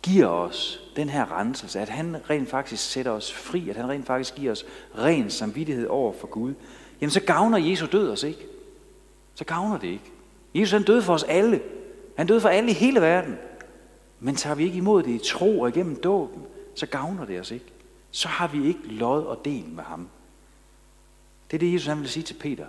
giver 0.02 0.26
os 0.26 0.80
den 0.96 1.08
her 1.08 1.38
renselse, 1.38 1.80
at 1.80 1.88
han 1.88 2.30
rent 2.30 2.48
faktisk 2.50 2.90
sætter 2.90 3.12
os 3.12 3.32
fri, 3.32 3.68
at 3.68 3.76
han 3.76 3.88
rent 3.88 4.06
faktisk 4.06 4.34
giver 4.34 4.52
os 4.52 4.64
ren 4.98 5.30
samvittighed 5.30 5.86
over 5.86 6.12
for 6.12 6.26
Gud, 6.26 6.54
jamen 7.00 7.10
så 7.10 7.20
gavner 7.20 7.58
Jesu 7.58 7.86
død 7.92 8.10
os 8.10 8.22
ikke. 8.22 8.46
Så 9.34 9.44
gavner 9.44 9.78
det 9.78 9.88
ikke. 9.88 10.10
Jesus 10.54 10.72
han 10.72 10.82
døde 10.82 11.02
for 11.02 11.14
os 11.14 11.22
alle. 11.22 11.60
Han 12.16 12.26
døde 12.26 12.40
for 12.40 12.48
alle 12.48 12.70
i 12.70 12.74
hele 12.74 13.00
verden. 13.00 13.38
Men 14.20 14.36
tager 14.36 14.54
vi 14.54 14.64
ikke 14.64 14.76
imod 14.76 15.02
det 15.02 15.10
i 15.10 15.18
tro 15.24 15.60
og 15.60 15.68
igennem 15.68 15.96
dåben, 15.96 16.42
så 16.74 16.86
gavner 16.86 17.24
det 17.24 17.40
os 17.40 17.50
ikke. 17.50 17.72
Så 18.10 18.28
har 18.28 18.48
vi 18.48 18.66
ikke 18.66 18.86
lod 18.88 19.26
og 19.26 19.44
del 19.44 19.64
med 19.64 19.84
ham. 19.84 20.08
Det 21.50 21.56
er 21.56 21.58
det, 21.58 21.72
Jesus 21.72 21.86
han 21.86 22.00
vil 22.00 22.08
sige 22.08 22.22
til 22.22 22.34
Peter, 22.34 22.66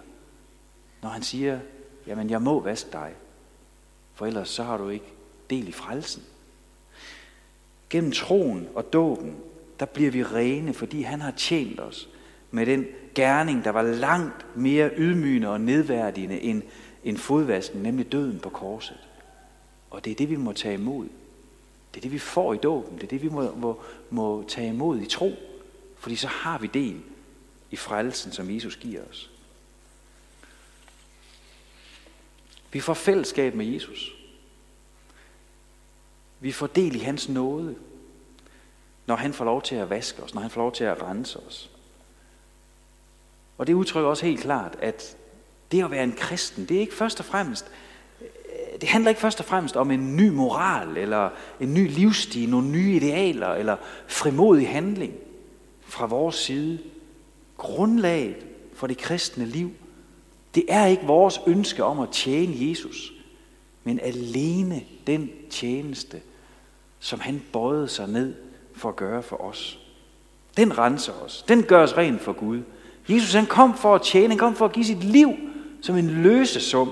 når 1.01 1.09
han 1.09 1.23
siger, 1.23 1.59
jamen 2.07 2.29
jeg 2.29 2.41
må 2.41 2.59
vaske 2.59 2.89
dig, 2.91 3.13
for 4.15 4.25
ellers 4.25 4.49
så 4.49 4.63
har 4.63 4.77
du 4.77 4.89
ikke 4.89 5.13
del 5.49 5.67
i 5.67 5.71
frelsen. 5.71 6.23
Gennem 7.89 8.11
troen 8.11 8.67
og 8.75 8.93
dåben, 8.93 9.35
der 9.79 9.85
bliver 9.85 10.11
vi 10.11 10.23
rene, 10.23 10.73
fordi 10.73 11.01
han 11.01 11.21
har 11.21 11.31
tjent 11.31 11.79
os 11.79 12.09
med 12.51 12.65
den 12.65 12.85
gerning, 13.15 13.63
der 13.63 13.69
var 13.69 13.81
langt 13.81 14.57
mere 14.57 14.91
ydmygende 14.97 15.49
og 15.49 15.61
nedværdigende 15.61 16.41
end 16.41 16.63
en 17.03 17.17
fodvasken, 17.17 17.83
nemlig 17.83 18.11
døden 18.11 18.39
på 18.39 18.49
korset. 18.49 18.97
Og 19.89 20.05
det 20.05 20.11
er 20.11 20.15
det, 20.15 20.29
vi 20.29 20.35
må 20.35 20.53
tage 20.53 20.73
imod. 20.73 21.07
Det 21.93 21.97
er 21.97 22.01
det, 22.01 22.11
vi 22.11 22.19
får 22.19 22.53
i 22.53 22.57
dåben. 22.57 22.95
Det 22.97 23.03
er 23.03 23.07
det, 23.07 23.21
vi 23.21 23.29
må, 23.29 23.55
må, 23.55 23.81
må 24.09 24.45
tage 24.47 24.69
imod 24.69 24.99
i 24.99 25.05
tro. 25.05 25.31
Fordi 25.97 26.15
så 26.15 26.27
har 26.27 26.57
vi 26.57 26.67
del 26.67 27.01
i 27.71 27.75
frelsen, 27.75 28.31
som 28.31 28.55
Jesus 28.55 28.75
giver 28.75 29.01
os. 29.09 29.31
Vi 32.71 32.79
får 32.79 32.93
fællesskab 32.93 33.55
med 33.55 33.65
Jesus. 33.65 34.18
Vi 36.39 36.51
får 36.51 36.67
del 36.67 36.95
i 36.95 36.99
hans 36.99 37.29
nåde, 37.29 37.75
når 39.05 39.15
han 39.15 39.33
får 39.33 39.45
lov 39.45 39.61
til 39.61 39.75
at 39.75 39.89
vaske 39.89 40.23
os, 40.23 40.33
når 40.33 40.41
han 40.41 40.51
får 40.51 40.61
lov 40.61 40.71
til 40.71 40.83
at 40.83 41.01
rense 41.01 41.39
os. 41.39 41.69
Og 43.57 43.67
det 43.67 43.73
udtrykker 43.73 44.09
også 44.09 44.25
helt 44.25 44.39
klart, 44.39 44.77
at 44.81 45.17
det 45.71 45.83
at 45.83 45.91
være 45.91 46.03
en 46.03 46.15
kristen, 46.17 46.65
det 46.65 46.77
er 46.77 46.81
ikke 46.81 46.95
først 46.95 47.19
og 47.19 47.25
fremmest, 47.25 47.65
det 48.81 48.89
handler 48.89 49.09
ikke 49.09 49.21
først 49.21 49.39
og 49.39 49.45
fremmest 49.45 49.75
om 49.75 49.91
en 49.91 50.15
ny 50.15 50.29
moral, 50.29 50.97
eller 50.97 51.29
en 51.59 51.73
ny 51.73 51.89
livsstil, 51.89 52.49
nogle 52.49 52.67
nye 52.67 52.95
idealer, 52.95 53.47
eller 53.47 53.77
frimodig 54.07 54.69
handling 54.69 55.13
fra 55.81 56.05
vores 56.05 56.35
side. 56.35 56.79
Grundlaget 57.57 58.35
for 58.73 58.87
det 58.87 58.97
kristne 58.97 59.45
liv, 59.45 59.71
det 60.55 60.65
er 60.69 60.85
ikke 60.85 61.03
vores 61.03 61.41
ønske 61.47 61.83
om 61.83 61.99
at 61.99 62.09
tjene 62.11 62.69
Jesus, 62.69 63.13
men 63.83 63.99
alene 63.99 64.83
den 65.07 65.31
tjeneste, 65.49 66.21
som 66.99 67.19
han 67.19 67.43
bøjede 67.53 67.87
sig 67.87 68.07
ned 68.07 68.35
for 68.75 68.89
at 68.89 68.95
gøre 68.95 69.23
for 69.23 69.41
os. 69.41 69.79
Den 70.57 70.77
renser 70.77 71.13
os. 71.13 71.45
Den 71.47 71.63
gør 71.63 71.83
os 71.83 71.97
ren 71.97 72.19
for 72.19 72.33
Gud. 72.33 72.61
Jesus 73.09 73.33
han 73.33 73.45
kom 73.45 73.77
for 73.77 73.95
at 73.95 74.01
tjene. 74.01 74.29
Han 74.29 74.37
kom 74.37 74.55
for 74.55 74.65
at 74.65 74.71
give 74.71 74.85
sit 74.85 75.03
liv 75.03 75.33
som 75.81 75.97
en 75.97 76.09
løsesum. 76.09 76.91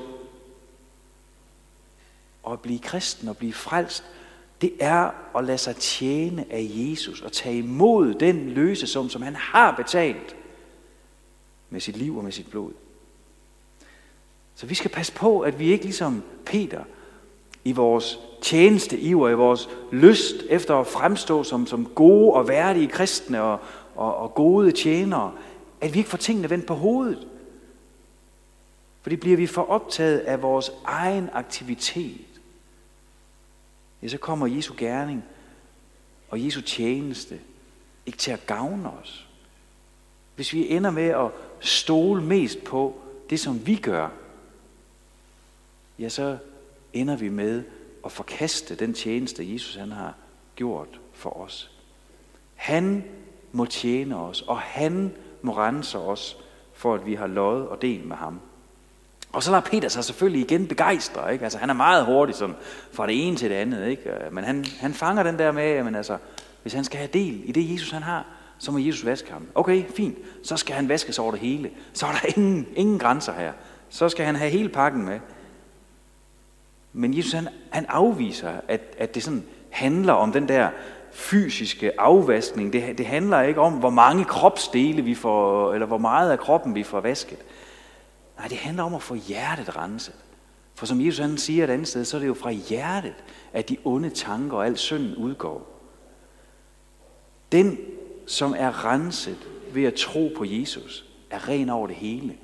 Og 2.44 2.54
at 2.54 2.60
blive 2.62 2.80
kristen 2.80 3.28
og 3.28 3.38
blive 3.38 3.54
frelst, 3.54 4.04
det 4.62 4.74
er 4.80 5.12
at 5.38 5.44
lade 5.44 5.58
sig 5.58 5.76
tjene 5.76 6.46
af 6.50 6.68
Jesus 6.74 7.22
og 7.22 7.32
tage 7.32 7.58
imod 7.58 8.14
den 8.14 8.50
løsesum, 8.50 9.10
som 9.10 9.22
han 9.22 9.36
har 9.36 9.72
betalt 9.72 10.36
med 11.70 11.80
sit 11.80 11.98
liv 11.98 12.18
og 12.18 12.24
med 12.24 12.32
sit 12.32 12.50
blod. 12.50 12.72
Så 14.56 14.66
vi 14.66 14.76
skal 14.76 14.92
passe 14.92 15.14
på, 15.14 15.40
at 15.40 15.60
vi 15.60 15.72
ikke 15.72 15.84
ligesom 15.84 16.24
Peter 16.46 16.84
i 17.68 17.72
vores 17.72 18.20
tjeneste 18.42 19.00
iver, 19.00 19.30
i 19.30 19.34
vores 19.34 19.70
lyst 19.92 20.36
efter 20.50 20.76
at 20.76 20.88
fremstå 20.88 21.44
som, 21.44 21.68
som 21.68 21.86
gode 21.86 22.34
og 22.34 22.48
værdige 22.48 22.88
kristne 22.88 23.42
og, 23.42 23.60
og, 23.96 24.16
og 24.16 24.34
gode 24.34 24.72
tjenere, 24.72 25.34
at 25.82 25.94
vi 25.94 26.00
ikke 26.00 26.10
får 26.10 26.18
tingene 26.18 26.50
vendt 26.50 26.66
på 26.66 26.74
hovedet. 26.74 27.28
Fordi 29.02 29.16
bliver 29.16 29.38
vi 29.38 29.48
for 29.48 29.62
optaget 29.62 30.20
af 30.20 30.42
vores 30.42 30.72
egen 30.86 31.30
aktivitet, 31.34 32.26
ja, 34.04 34.08
så 34.08 34.18
kommer 34.18 34.48
Jesu 34.48 34.74
gerning 34.78 35.24
og 36.30 36.46
Jesu 36.46 36.62
tjeneste 36.62 37.40
ikke 38.06 38.18
til 38.18 38.32
at 38.32 38.46
gavne 38.46 38.90
os. 38.90 39.28
Hvis 40.36 40.54
vi 40.54 40.70
ender 40.70 40.92
med 40.92 41.08
at 41.08 41.32
stole 41.60 42.22
mest 42.22 42.64
på 42.64 43.00
det, 43.30 43.40
som 43.40 43.68
vi 43.68 43.76
gør, 43.76 44.10
ja, 46.00 46.10
så 46.10 46.38
ender 46.94 47.16
vi 47.16 47.30
med 47.30 47.64
at 48.06 48.12
forkaste 48.12 48.76
den 48.76 48.94
tjeneste, 48.94 49.54
Jesus 49.54 49.76
han 49.76 49.92
har 49.92 50.14
gjort 50.56 51.00
for 51.14 51.42
os. 51.42 51.72
Han 52.56 53.04
må 53.52 53.66
tjene 53.66 54.18
os, 54.18 54.42
og 54.42 54.58
han 54.58 55.14
må 55.42 55.58
rense 55.58 55.98
os, 55.98 56.38
for 56.74 56.94
at 56.94 57.06
vi 57.06 57.16
har 57.16 57.28
lovet 57.28 57.68
og 57.68 57.82
del 57.82 58.08
med 58.08 58.16
ham. 58.16 58.40
Og 59.34 59.44
så 59.44 59.52
lader 59.52 59.62
Peter 59.62 59.90
sig 59.90 60.04
selvfølgelig 60.04 60.42
igen 60.42 60.68
begejstre. 60.68 61.34
Ikke? 61.34 61.44
Altså, 61.44 61.60
han 61.60 61.70
er 61.70 61.74
meget 61.74 62.06
hurtig 62.06 62.36
sådan, 62.36 62.56
fra 62.92 63.08
det 63.08 63.28
ene 63.28 63.38
til 63.38 63.50
det 63.50 63.56
andet. 63.56 63.88
Ikke? 63.88 64.10
Øh, 64.10 64.34
men 64.34 64.44
han, 64.44 64.66
han 64.80 64.94
fanger 64.94 65.24
den 65.24 65.40
der 65.40 65.52
med, 65.52 65.64
at 65.64 65.96
altså, 65.96 66.18
hvis 66.62 66.74
han 66.74 66.84
skal 66.84 66.98
have 66.98 67.10
del 67.14 67.42
i 67.46 67.52
det, 67.52 67.74
Jesus 67.74 67.92
han 67.92 68.04
har, 68.04 68.26
så 68.58 68.72
må 68.72 68.78
Jesus 68.78 69.06
vaske 69.06 69.32
ham. 69.32 69.48
Okay, 69.56 69.84
fint. 69.96 70.18
Så 70.44 70.58
skal 70.58 70.76
han 70.76 70.90
vaskes 70.90 71.20
over 71.20 71.32
det 71.32 71.40
hele. 71.40 71.72
Så 71.94 72.06
er 72.06 72.12
der 72.12 72.38
ingen, 72.38 72.68
ingen 72.76 73.00
grænser 73.00 73.34
her. 73.34 73.54
Så 73.90 74.10
skal 74.10 74.26
han 74.26 74.36
have 74.36 74.52
hele 74.52 74.70
pakken 74.70 75.06
med. 75.06 75.20
Men 76.98 77.18
Jesus 77.18 77.34
han, 77.34 77.48
han 77.72 77.86
afviser, 77.90 78.52
at, 78.68 78.82
at 78.98 79.16
det 79.16 79.24
sådan 79.24 79.46
handler 79.70 80.14
om 80.14 80.32
den 80.32 80.48
der 80.48 80.70
fysiske 81.12 82.00
afvaskning. 82.00 82.74
Det, 82.74 82.98
det 82.98 83.06
handler 83.06 83.42
ikke 83.42 83.62
om, 83.62 83.74
hvor 83.74 83.90
mange 83.90 84.26
kropsdele 84.26 85.02
vi 85.02 85.16
får, 85.16 85.74
eller 85.74 85.88
hvor 85.88 85.98
meget 85.98 86.32
af 86.32 86.40
kroppen 86.40 86.76
vi 86.76 86.84
får 86.84 87.00
vasket. 87.00 87.38
Nej, 88.38 88.48
det 88.48 88.58
handler 88.58 88.84
om 88.84 88.96
at 88.96 89.02
få 89.02 89.16
hjertet 89.16 89.78
renset. 89.78 90.16
For 90.76 90.86
som 90.86 91.02
Jesus 91.02 91.20
han 91.20 91.38
siger 91.38 91.64
et 91.64 91.70
andet 91.70 91.88
sted, 91.88 92.06
så 92.06 92.18
er 92.18 92.22
det 92.22 92.28
jo 92.28 92.34
fra 92.34 92.52
hjertet, 92.52 93.16
at 93.54 93.70
de 93.70 93.78
onde 93.86 94.10
tanker 94.10 94.58
og 94.58 94.66
al 94.66 94.78
synden 94.78 95.16
udgår. 95.16 95.80
Den, 97.52 97.78
som 98.28 98.56
er 98.58 98.86
renset 98.86 99.48
ved 99.74 99.84
at 99.84 99.94
tro 99.94 100.32
på 100.38 100.46
Jesus, 100.46 101.06
er 101.30 101.50
ren 101.50 101.70
over 101.70 101.88
det 101.88 101.96
hele. 101.96 102.38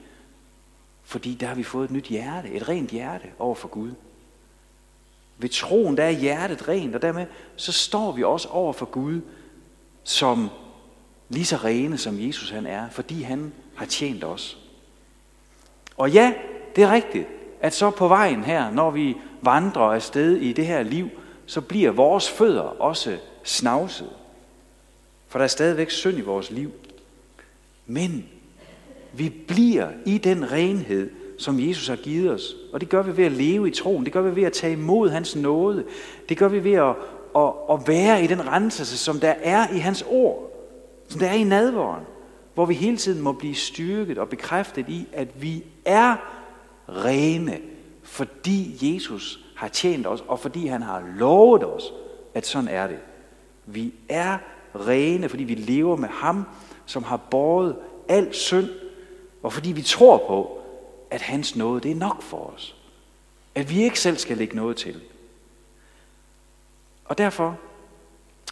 Fordi 1.03 1.33
der 1.33 1.47
har 1.47 1.55
vi 1.55 1.63
fået 1.63 1.85
et 1.85 1.91
nyt 1.91 2.05
hjerte, 2.05 2.49
et 2.49 2.69
rent 2.69 2.89
hjerte 2.89 3.27
over 3.39 3.55
for 3.55 3.67
Gud. 3.67 3.91
Ved 5.37 5.49
troen, 5.49 5.97
der 5.97 6.03
er 6.03 6.09
hjertet 6.11 6.67
rent, 6.67 6.95
og 6.95 7.01
dermed 7.01 7.25
så 7.55 7.71
står 7.71 8.11
vi 8.11 8.23
også 8.23 8.47
over 8.47 8.73
for 8.73 8.85
Gud 8.85 9.21
som 10.03 10.49
lige 11.29 11.45
så 11.45 11.55
rene, 11.55 11.97
som 11.97 12.27
Jesus 12.27 12.49
han 12.49 12.65
er, 12.65 12.89
fordi 12.89 13.21
han 13.21 13.53
har 13.75 13.85
tjent 13.85 14.23
os. 14.23 14.57
Og 15.97 16.11
ja, 16.11 16.33
det 16.75 16.83
er 16.83 16.91
rigtigt, 16.91 17.27
at 17.61 17.73
så 17.73 17.89
på 17.89 18.07
vejen 18.07 18.43
her, 18.43 18.71
når 18.71 18.91
vi 18.91 19.15
vandrer 19.41 19.81
afsted 19.81 20.37
i 20.37 20.53
det 20.53 20.65
her 20.65 20.83
liv, 20.83 21.09
så 21.45 21.61
bliver 21.61 21.91
vores 21.91 22.29
fødder 22.29 22.61
også 22.61 23.17
snavset. 23.43 24.09
For 25.27 25.39
der 25.39 25.43
er 25.43 25.47
stadigvæk 25.47 25.89
synd 25.89 26.17
i 26.17 26.21
vores 26.21 26.51
liv. 26.51 26.71
Men 27.85 28.25
vi 29.13 29.29
bliver 29.29 29.89
i 30.05 30.17
den 30.17 30.51
renhed, 30.51 31.09
som 31.37 31.59
Jesus 31.59 31.87
har 31.87 31.95
givet 31.95 32.31
os. 32.31 32.55
Og 32.73 32.81
det 32.81 32.89
gør 32.89 33.01
vi 33.01 33.17
ved 33.17 33.25
at 33.25 33.31
leve 33.31 33.67
i 33.67 33.71
troen. 33.71 34.05
Det 34.05 34.13
gør 34.13 34.21
vi 34.21 34.35
ved 34.35 34.43
at 34.43 34.53
tage 34.53 34.73
imod 34.73 35.09
hans 35.09 35.35
nåde. 35.35 35.83
Det 36.29 36.37
gør 36.37 36.47
vi 36.47 36.63
ved 36.63 36.73
at, 36.73 36.95
at, 37.35 37.51
at 37.69 37.87
være 37.87 38.23
i 38.23 38.27
den 38.27 38.47
renselse, 38.47 38.97
som 38.97 39.19
der 39.19 39.33
er 39.41 39.73
i 39.75 39.77
hans 39.77 40.05
ord. 40.09 40.51
Som 41.07 41.19
der 41.19 41.27
er 41.27 41.33
i 41.33 41.43
nadvåren. 41.43 42.03
Hvor 42.53 42.65
vi 42.65 42.73
hele 42.73 42.97
tiden 42.97 43.21
må 43.21 43.31
blive 43.31 43.55
styrket 43.55 44.17
og 44.17 44.29
bekræftet 44.29 44.89
i, 44.89 45.07
at 45.13 45.41
vi 45.41 45.63
er 45.85 46.15
rene, 46.89 47.59
fordi 48.03 48.93
Jesus 48.93 49.39
har 49.55 49.67
tjent 49.67 50.07
os, 50.07 50.23
og 50.27 50.39
fordi 50.39 50.67
han 50.67 50.81
har 50.81 51.03
lovet 51.17 51.63
os, 51.63 51.93
at 52.33 52.47
sådan 52.47 52.67
er 52.67 52.87
det. 52.87 52.99
Vi 53.65 53.93
er 54.09 54.37
rene, 54.75 55.29
fordi 55.29 55.43
vi 55.43 55.55
lever 55.55 55.95
med 55.95 56.09
ham, 56.09 56.45
som 56.85 57.03
har 57.03 57.17
båret 57.17 57.75
al 58.07 58.33
synd, 58.33 58.69
og 59.43 59.53
fordi 59.53 59.71
vi 59.71 59.81
tror 59.81 60.17
på, 60.27 60.62
at 61.13 61.21
hans 61.21 61.55
nåde, 61.55 61.81
det 61.81 61.91
er 61.91 61.95
nok 61.95 62.21
for 62.21 62.53
os. 62.55 62.75
At 63.55 63.69
vi 63.69 63.83
ikke 63.83 63.99
selv 63.99 64.17
skal 64.17 64.37
lægge 64.37 64.55
noget 64.55 64.77
til. 64.77 65.01
Og 67.05 67.17
derfor, 67.17 67.57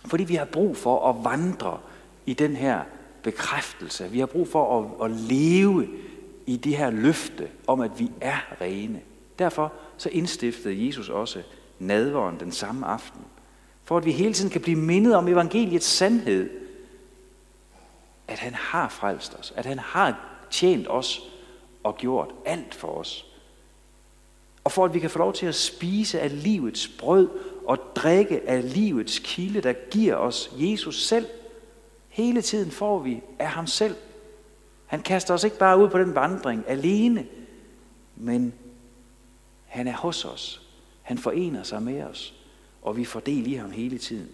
fordi 0.06 0.24
vi 0.24 0.36
har 0.36 0.46
brug 0.46 0.78
for 0.78 1.10
at 1.10 1.24
vandre 1.24 1.80
i 2.26 2.34
den 2.34 2.56
her 2.56 2.82
bekræftelse, 3.24 4.10
vi 4.10 4.20
har 4.20 4.26
brug 4.26 4.48
for 4.48 4.80
at, 4.80 5.12
at 5.12 5.18
leve 5.18 5.88
i 6.46 6.58
det 6.58 6.78
her 6.78 6.90
løfte 6.90 7.50
om, 7.68 7.82
at 7.82 8.00
vi 8.00 8.12
er 8.22 8.62
rene. 8.62 9.02
Derfor 9.40 9.74
så 9.98 10.10
indstiftede 10.10 10.88
Jesus 10.88 11.10
også 11.10 11.42
nadveren 11.80 12.40
den 12.40 12.52
samme 12.52 12.86
aften. 12.86 13.22
For 13.84 13.98
at 13.98 14.06
vi 14.06 14.12
hele 14.12 14.34
tiden 14.34 14.52
kan 14.52 14.62
blive 14.62 14.80
mindet 14.80 15.16
om 15.16 15.28
evangeliets 15.28 15.86
sandhed. 15.86 16.50
At 18.28 18.40
han 18.40 18.54
har 18.54 18.90
frelst 18.90 19.36
os. 19.40 19.54
At 19.56 19.66
han 19.66 19.80
har 19.80 20.20
tjent 20.52 20.88
os 20.90 21.32
og 21.84 21.98
gjort 21.98 22.30
alt 22.46 22.76
for 22.76 22.88
os. 22.88 23.26
Og 24.64 24.72
for 24.72 24.86
at 24.86 24.94
vi 24.94 25.00
kan 25.00 25.10
få 25.10 25.20
lov 25.20 25.34
til 25.34 25.46
at 25.46 25.56
spise 25.56 26.20
af 26.20 26.44
livets 26.44 26.88
brød 26.88 27.30
og 27.66 27.78
drikke 27.96 28.50
af 28.50 28.74
livets 28.74 29.20
kilde, 29.24 29.62
der 29.62 29.74
giver 29.74 30.16
os 30.16 30.52
Jesus 30.56 31.06
selv. 31.08 31.26
Hele 32.10 32.42
tiden 32.42 32.72
får 32.72 33.00
vi 33.00 33.22
af 33.40 33.48
ham 33.48 33.68
selv. 33.68 33.96
Han 34.86 35.02
kaster 35.02 35.34
os 35.34 35.44
ikke 35.44 35.58
bare 35.58 35.78
ud 35.78 35.90
på 35.90 36.00
den 36.00 36.16
vandring 36.16 36.64
alene, 36.68 37.26
men 38.16 38.54
han 39.66 39.88
er 39.88 39.98
hos 39.98 40.26
os. 40.26 40.62
Han 41.02 41.18
forener 41.18 41.64
sig 41.64 41.84
med 41.84 42.04
os, 42.04 42.34
og 42.82 42.98
vi 42.98 43.06
får 43.06 43.20
del 43.20 43.48
i 43.48 43.54
ham 43.54 43.72
hele 43.72 43.98
tiden. 43.98 44.30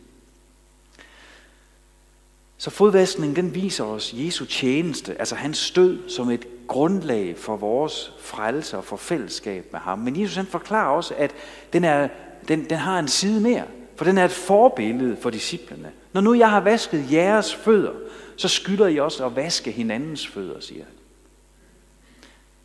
Så 2.58 2.70
fodvaskningen 2.70 3.36
den 3.36 3.56
viser 3.56 3.84
os 3.84 4.14
Jesu 4.14 4.46
tjeneste, 4.46 5.20
altså 5.20 5.36
hans 5.36 5.58
stød 5.58 6.10
som 6.10 6.30
et 6.30 6.48
grundlag 6.68 7.38
for 7.38 7.56
vores 7.56 8.14
frelse 8.20 8.78
og 8.78 8.84
for 8.84 8.98
fællesskab 8.98 9.66
med 9.72 9.80
ham. 9.80 10.00
Men 10.00 10.22
Jesus 10.22 10.36
han 10.36 10.46
forklarer 10.46 10.90
også, 10.90 11.14
at 11.18 11.32
den, 11.74 11.84
er, 11.84 12.08
den, 12.48 12.70
den 12.70 12.78
har 12.78 13.00
en 13.00 13.08
side 13.08 13.42
mere, 13.42 13.64
for 13.96 14.06
den 14.06 14.18
er 14.18 14.26
et 14.26 14.32
forbillede 14.32 15.18
for 15.22 15.30
disciplene. 15.30 15.92
Når 16.14 16.22
nu 16.22 16.34
jeg 16.34 16.50
har 16.50 16.60
vasket 16.60 17.12
jeres 17.12 17.56
fødder, 17.56 17.94
så 18.36 18.48
skylder 18.48 18.88
I 18.88 19.00
også 19.00 19.26
at 19.26 19.36
vaske 19.36 19.72
hinandens 19.72 20.28
fødder, 20.28 20.60
siger 20.60 20.84
han. 20.84 20.94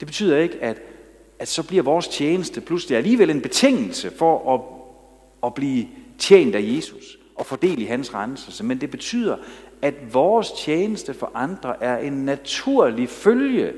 Det 0.00 0.06
betyder 0.06 0.38
ikke, 0.38 0.58
at, 0.60 0.82
at 1.38 1.48
så 1.48 1.62
bliver 1.62 1.82
vores 1.82 2.08
tjeneste 2.08 2.60
pludselig 2.60 2.98
alligevel 2.98 3.30
en 3.30 3.40
betingelse 3.40 4.10
for 4.10 4.54
at, 4.54 4.60
at 5.46 5.54
blive 5.54 5.86
tjent 6.18 6.54
af 6.54 6.62
Jesus 6.62 7.18
og 7.36 7.46
fordel 7.46 7.82
i 7.82 7.84
hans 7.84 8.14
renselse. 8.14 8.64
Men 8.64 8.80
det 8.80 8.90
betyder, 8.90 9.36
at 9.82 10.14
vores 10.14 10.52
tjeneste 10.64 11.14
for 11.14 11.30
andre 11.34 11.82
er 11.82 11.98
en 11.98 12.12
naturlig 12.12 13.08
følge 13.08 13.72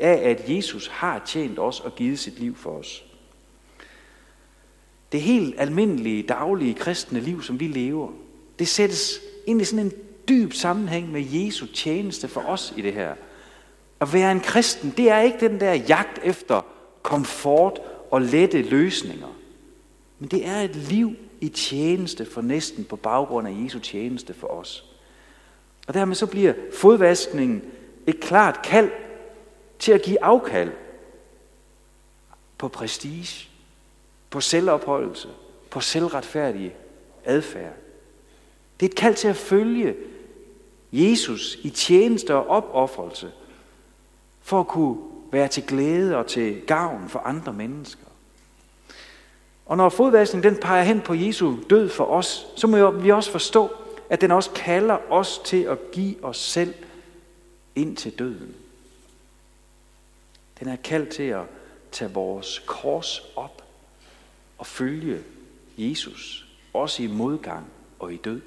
af, 0.00 0.30
at 0.30 0.48
Jesus 0.48 0.86
har 0.86 1.22
tjent 1.26 1.58
os 1.58 1.80
og 1.80 1.94
givet 1.94 2.18
sit 2.18 2.38
liv 2.38 2.56
for 2.56 2.70
os. 2.70 3.04
Det 5.12 5.20
helt 5.20 5.54
almindelige, 5.58 6.22
daglige 6.22 6.74
kristne 6.74 7.20
liv, 7.20 7.42
som 7.42 7.60
vi 7.60 7.66
lever, 7.66 8.08
det 8.58 8.68
sættes 8.68 9.20
ind 9.46 9.60
i 9.60 9.64
sådan 9.64 9.86
en 9.86 9.92
dyb 10.28 10.52
sammenhæng 10.52 11.12
med 11.12 11.24
Jesu 11.30 11.66
tjeneste 11.66 12.28
for 12.28 12.40
os 12.40 12.74
i 12.76 12.82
det 12.82 12.92
her. 12.92 13.14
At 14.00 14.12
være 14.12 14.32
en 14.32 14.40
kristen, 14.40 14.94
det 14.96 15.10
er 15.10 15.20
ikke 15.20 15.48
den 15.48 15.60
der 15.60 15.72
jagt 15.72 16.20
efter 16.24 16.66
komfort 17.02 17.80
og 18.10 18.22
lette 18.22 18.62
løsninger. 18.62 19.36
Men 20.18 20.28
det 20.28 20.46
er 20.46 20.60
et 20.60 20.76
liv 20.76 21.14
i 21.40 21.48
tjeneste 21.48 22.24
for 22.24 22.40
næsten 22.40 22.84
på 22.84 22.96
baggrund 22.96 23.48
af 23.48 23.56
Jesu 23.64 23.78
tjeneste 23.78 24.34
for 24.34 24.46
os. 24.46 24.84
Og 25.88 25.94
dermed 25.94 26.14
så 26.14 26.26
bliver 26.26 26.52
fodvaskningen 26.74 27.62
et 28.06 28.20
klart 28.20 28.60
kald 28.64 28.90
til 29.80 29.92
at 29.92 30.02
give 30.02 30.24
afkald 30.24 30.72
på 32.58 32.68
prestige, 32.68 33.48
på 34.30 34.40
selvopholdelse, 34.40 35.28
på 35.70 35.80
selvretfærdig 35.80 36.74
adfærd. 37.24 37.72
Det 38.80 38.86
er 38.86 38.90
et 38.90 38.96
kald 38.96 39.14
til 39.14 39.28
at 39.28 39.36
følge 39.36 39.94
Jesus 40.92 41.58
i 41.62 41.70
tjeneste 41.70 42.34
og 42.34 42.48
opoffrelse, 42.48 43.32
for 44.42 44.60
at 44.60 44.68
kunne 44.68 44.98
være 45.32 45.48
til 45.48 45.62
glæde 45.62 46.16
og 46.16 46.26
til 46.26 46.60
gavn 46.66 47.08
for 47.08 47.18
andre 47.18 47.52
mennesker. 47.52 48.04
Og 49.66 49.76
når 49.76 49.88
fodvaskningen 49.88 50.52
den 50.52 50.60
peger 50.60 50.82
hen 50.82 51.00
på 51.00 51.14
Jesu 51.14 51.56
død 51.70 51.88
for 51.88 52.04
os, 52.04 52.46
så 52.56 52.66
må 52.66 52.90
vi 52.90 53.10
også 53.10 53.30
forstå, 53.30 53.70
at 54.10 54.20
den 54.20 54.30
også 54.30 54.50
kalder 54.50 55.12
os 55.12 55.40
til 55.44 55.62
at 55.62 55.90
give 55.92 56.24
os 56.24 56.36
selv 56.36 56.74
ind 57.74 57.96
til 57.96 58.18
døden. 58.18 58.54
Den 60.60 60.68
er 60.68 60.76
kaldt 60.76 61.08
til 61.08 61.22
at 61.22 61.42
tage 61.92 62.12
vores 62.12 62.62
kors 62.66 63.22
op 63.36 63.62
og 64.58 64.66
følge 64.66 65.22
Jesus, 65.78 66.46
også 66.72 67.02
i 67.02 67.06
modgang 67.06 67.66
og 67.98 68.12
i 68.12 68.16
død. 68.16 68.40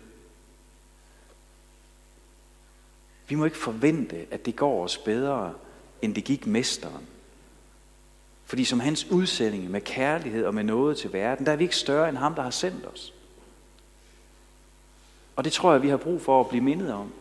Vi 3.28 3.36
må 3.36 3.46
ikke 3.46 3.58
forvente, 3.58 4.26
at 4.32 4.46
det 4.46 4.56
går 4.56 4.84
os 4.84 4.98
bedre, 4.98 5.54
end 6.02 6.16
det 6.16 6.24
gik 6.24 6.48
mesteren. 6.48 7.08
Fordi 8.46 8.66
som 8.66 8.80
hans 8.80 9.06
udsending 9.06 9.72
med 9.72 9.82
kærlighed 9.82 10.46
og 10.46 10.54
med 10.54 10.64
noget 10.64 10.98
til 10.98 11.14
verden, 11.14 11.46
der 11.46 11.52
er 11.52 11.56
vi 11.56 11.64
ikke 11.64 11.76
større 11.76 12.10
end 12.10 12.18
ham, 12.18 12.36
der 12.36 12.42
har 12.42 12.50
sendt 12.50 12.86
os. 12.86 13.14
Og 15.36 15.44
det 15.44 15.54
tror 15.54 15.72
jeg, 15.72 15.82
vi 15.82 15.90
har 15.90 15.98
brug 15.98 16.22
for 16.22 16.40
at 16.40 16.50
blive 16.50 16.64
mindet 16.64 16.94
om. 16.94 17.14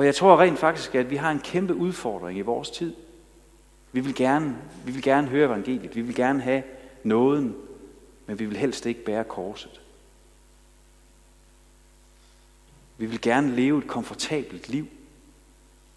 For 0.00 0.04
jeg 0.04 0.14
tror 0.14 0.40
rent 0.40 0.58
faktisk, 0.58 0.94
at 0.94 1.10
vi 1.10 1.16
har 1.16 1.30
en 1.30 1.40
kæmpe 1.40 1.74
udfordring 1.74 2.38
i 2.38 2.42
vores 2.42 2.70
tid. 2.70 2.94
Vi 3.92 4.00
vil 4.00 4.14
gerne, 4.14 4.56
vi 4.84 4.92
vil 4.92 5.02
gerne 5.02 5.28
høre 5.28 5.46
evangeliet, 5.46 5.96
vi 5.96 6.00
vil 6.00 6.14
gerne 6.14 6.42
have 6.42 6.62
nåden, 7.04 7.56
men 8.26 8.38
vi 8.38 8.44
vil 8.44 8.56
helst 8.56 8.86
ikke 8.86 9.04
bære 9.04 9.24
korset. 9.24 9.80
Vi 12.98 13.06
vil 13.06 13.20
gerne 13.20 13.56
leve 13.56 13.78
et 13.78 13.86
komfortabelt 13.86 14.68
liv. 14.68 14.86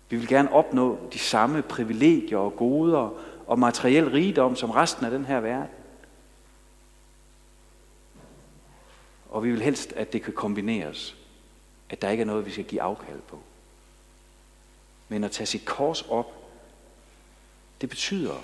Vi 0.09 0.17
vil 0.17 0.27
gerne 0.27 0.53
opnå 0.53 0.99
de 1.13 1.19
samme 1.19 1.61
privilegier 1.61 2.37
og 2.37 2.55
goder 2.55 3.23
og 3.47 3.59
materiel 3.59 4.09
rigdom 4.09 4.55
som 4.55 4.69
resten 4.69 5.05
af 5.05 5.11
den 5.11 5.25
her 5.25 5.39
verden. 5.39 5.75
Og 9.29 9.43
vi 9.43 9.51
vil 9.51 9.61
helst, 9.61 9.93
at 9.93 10.13
det 10.13 10.21
kan 10.21 10.33
kombineres. 10.33 11.15
At 11.89 12.01
der 12.01 12.09
ikke 12.09 12.21
er 12.21 12.25
noget, 12.25 12.45
vi 12.45 12.51
skal 12.51 12.65
give 12.65 12.81
afkald 12.81 13.21
på. 13.27 13.39
Men 15.13 15.23
at 15.23 15.31
tage 15.31 15.47
sit 15.47 15.65
kors 15.65 16.01
op, 16.01 16.33
det 17.81 17.89
betyder, 17.89 18.43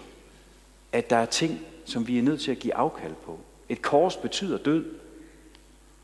at 0.91 1.09
der 1.09 1.15
er 1.15 1.25
ting, 1.25 1.59
som 1.85 2.07
vi 2.07 2.17
er 2.17 2.21
nødt 2.21 2.41
til 2.41 2.51
at 2.51 2.59
give 2.59 2.75
afkald 2.75 3.15
på. 3.25 3.39
Et 3.69 3.81
kors 3.81 4.17
betyder 4.17 4.57
død. 4.57 4.85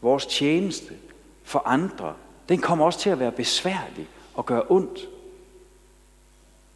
Vores 0.02 0.26
tjeneste 0.26 0.98
for 1.44 1.60
andre, 1.60 2.16
den 2.50 2.62
kommer 2.62 2.86
også 2.86 3.00
til 3.00 3.10
at 3.10 3.20
være 3.20 3.32
besværlig 3.32 4.08
og 4.34 4.46
gøre 4.46 4.64
ondt. 4.70 5.00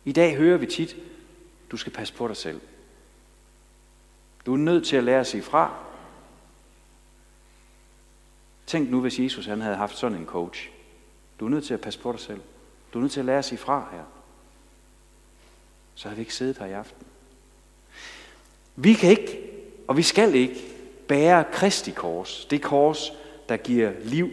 I 0.05 0.11
dag 0.11 0.35
hører 0.35 0.57
vi 0.57 0.65
tit, 0.65 0.95
du 1.71 1.77
skal 1.77 1.93
passe 1.93 2.13
på 2.13 2.27
dig 2.27 2.37
selv. 2.37 2.61
Du 4.45 4.53
er 4.53 4.57
nødt 4.57 4.87
til 4.87 4.95
at 4.95 5.03
lære 5.03 5.19
at 5.19 5.27
sige 5.27 5.43
fra. 5.43 5.73
Tænk 8.67 8.89
nu, 8.89 9.01
hvis 9.01 9.19
Jesus 9.19 9.45
han 9.45 9.61
havde 9.61 9.75
haft 9.75 9.97
sådan 9.97 10.17
en 10.17 10.25
coach. 10.25 10.69
Du 11.39 11.45
er 11.45 11.49
nødt 11.49 11.65
til 11.65 11.73
at 11.73 11.81
passe 11.81 11.99
på 11.99 12.11
dig 12.11 12.19
selv. 12.19 12.41
Du 12.93 12.99
er 12.99 13.01
nødt 13.01 13.11
til 13.11 13.19
at 13.19 13.25
lære 13.25 13.37
at 13.37 13.45
sige 13.45 13.59
fra 13.59 13.87
her. 13.91 14.03
Så 15.95 16.07
har 16.07 16.15
vi 16.15 16.21
ikke 16.21 16.35
siddet 16.35 16.57
her 16.57 16.65
i 16.65 16.71
aften. 16.71 17.07
Vi 18.75 18.93
kan 18.93 19.09
ikke 19.09 19.49
Og 19.89 19.97
vi 19.97 20.03
skal 20.03 20.35
ikke 20.35 20.61
bære 21.07 21.43
Kristi 21.51 21.91
kors, 21.91 22.45
det 22.45 22.61
kors, 22.61 23.13
der 23.49 23.57
giver 23.57 23.91
liv 24.03 24.29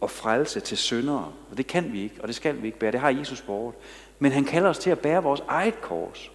og 0.00 0.10
frelse 0.10 0.60
til 0.60 0.76
syndere. 0.76 1.32
Og 1.50 1.56
det 1.56 1.66
kan 1.66 1.92
vi 1.92 2.02
ikke, 2.02 2.14
og 2.20 2.28
det 2.28 2.36
skal 2.36 2.62
vi 2.62 2.66
ikke 2.66 2.78
bære. 2.78 2.92
Det 2.92 3.00
har 3.00 3.10
Jesus 3.10 3.40
båret. 3.40 3.74
Men 4.18 4.32
han 4.32 4.44
kalder 4.44 4.70
os 4.70 4.78
til 4.78 4.90
at 4.90 4.98
bære 4.98 5.22
vores 5.22 5.42
eget 5.48 5.80
kors. 5.80 6.30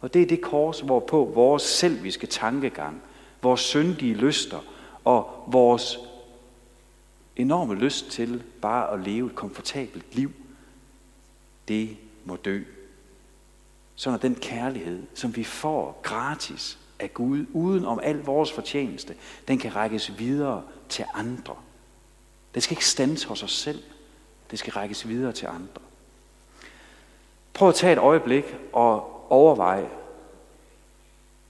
Og 0.00 0.14
det 0.14 0.22
er 0.22 0.26
det 0.26 0.40
kors, 0.40 0.80
hvorpå 0.80 1.24
vores 1.24 1.62
selviske 1.62 2.26
tankegang, 2.26 3.02
vores 3.42 3.60
syndige 3.60 4.14
lyster 4.14 4.60
og 5.04 5.44
vores 5.46 5.98
enorme 7.36 7.74
lyst 7.74 8.10
til 8.10 8.42
bare 8.60 8.92
at 8.92 9.00
leve 9.00 9.26
et 9.26 9.34
komfortabelt 9.34 10.14
liv, 10.14 10.32
det 11.68 11.96
må 12.24 12.36
dø. 12.36 12.62
Sådan 13.94 14.14
er 14.14 14.20
den 14.20 14.34
kærlighed, 14.34 15.02
som 15.14 15.36
vi 15.36 15.44
får 15.44 16.00
gratis 16.02 16.78
af 16.98 17.14
Gud, 17.14 17.46
uden 17.52 17.84
om 17.84 18.00
al 18.02 18.16
vores 18.16 18.52
fortjeneste, 18.52 19.14
den 19.48 19.58
kan 19.58 19.76
rækkes 19.76 20.18
videre 20.18 20.62
til 20.88 21.04
andre. 21.14 21.56
Den 22.54 22.62
skal 22.62 22.72
ikke 22.72 22.86
stands 22.86 23.24
hos 23.24 23.42
os 23.42 23.52
selv. 23.52 23.82
Det 24.50 24.58
skal 24.58 24.72
rækkes 24.72 25.08
videre 25.08 25.32
til 25.32 25.46
andre. 25.46 25.82
Prøv 27.54 27.68
at 27.68 27.74
tage 27.74 27.92
et 27.92 27.98
øjeblik 27.98 28.44
og 28.72 29.26
overveje, 29.30 29.88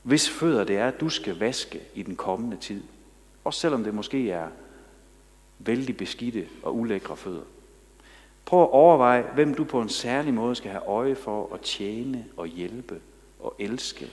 hvis 0.02 0.30
fødder 0.30 0.64
det 0.64 0.76
er, 0.76 0.88
at 0.88 1.00
du 1.00 1.08
skal 1.08 1.38
vaske 1.38 1.80
i 1.94 2.02
den 2.02 2.16
kommende 2.16 2.56
tid. 2.56 2.82
Også 3.44 3.60
selvom 3.60 3.84
det 3.84 3.94
måske 3.94 4.30
er 4.30 4.48
vældig 5.66 5.96
beskidte 5.96 6.48
og 6.62 6.76
ulækre 6.76 7.16
fødder. 7.16 7.42
Prøv 8.44 8.62
at 8.62 8.70
overveje, 8.70 9.22
hvem 9.34 9.54
du 9.54 9.64
på 9.64 9.80
en 9.80 9.88
særlig 9.88 10.34
måde 10.34 10.54
skal 10.54 10.70
have 10.70 10.86
øje 10.86 11.14
for 11.14 11.54
at 11.54 11.60
tjene 11.60 12.24
og 12.36 12.46
hjælpe 12.46 13.00
og 13.40 13.54
elske, 13.58 14.10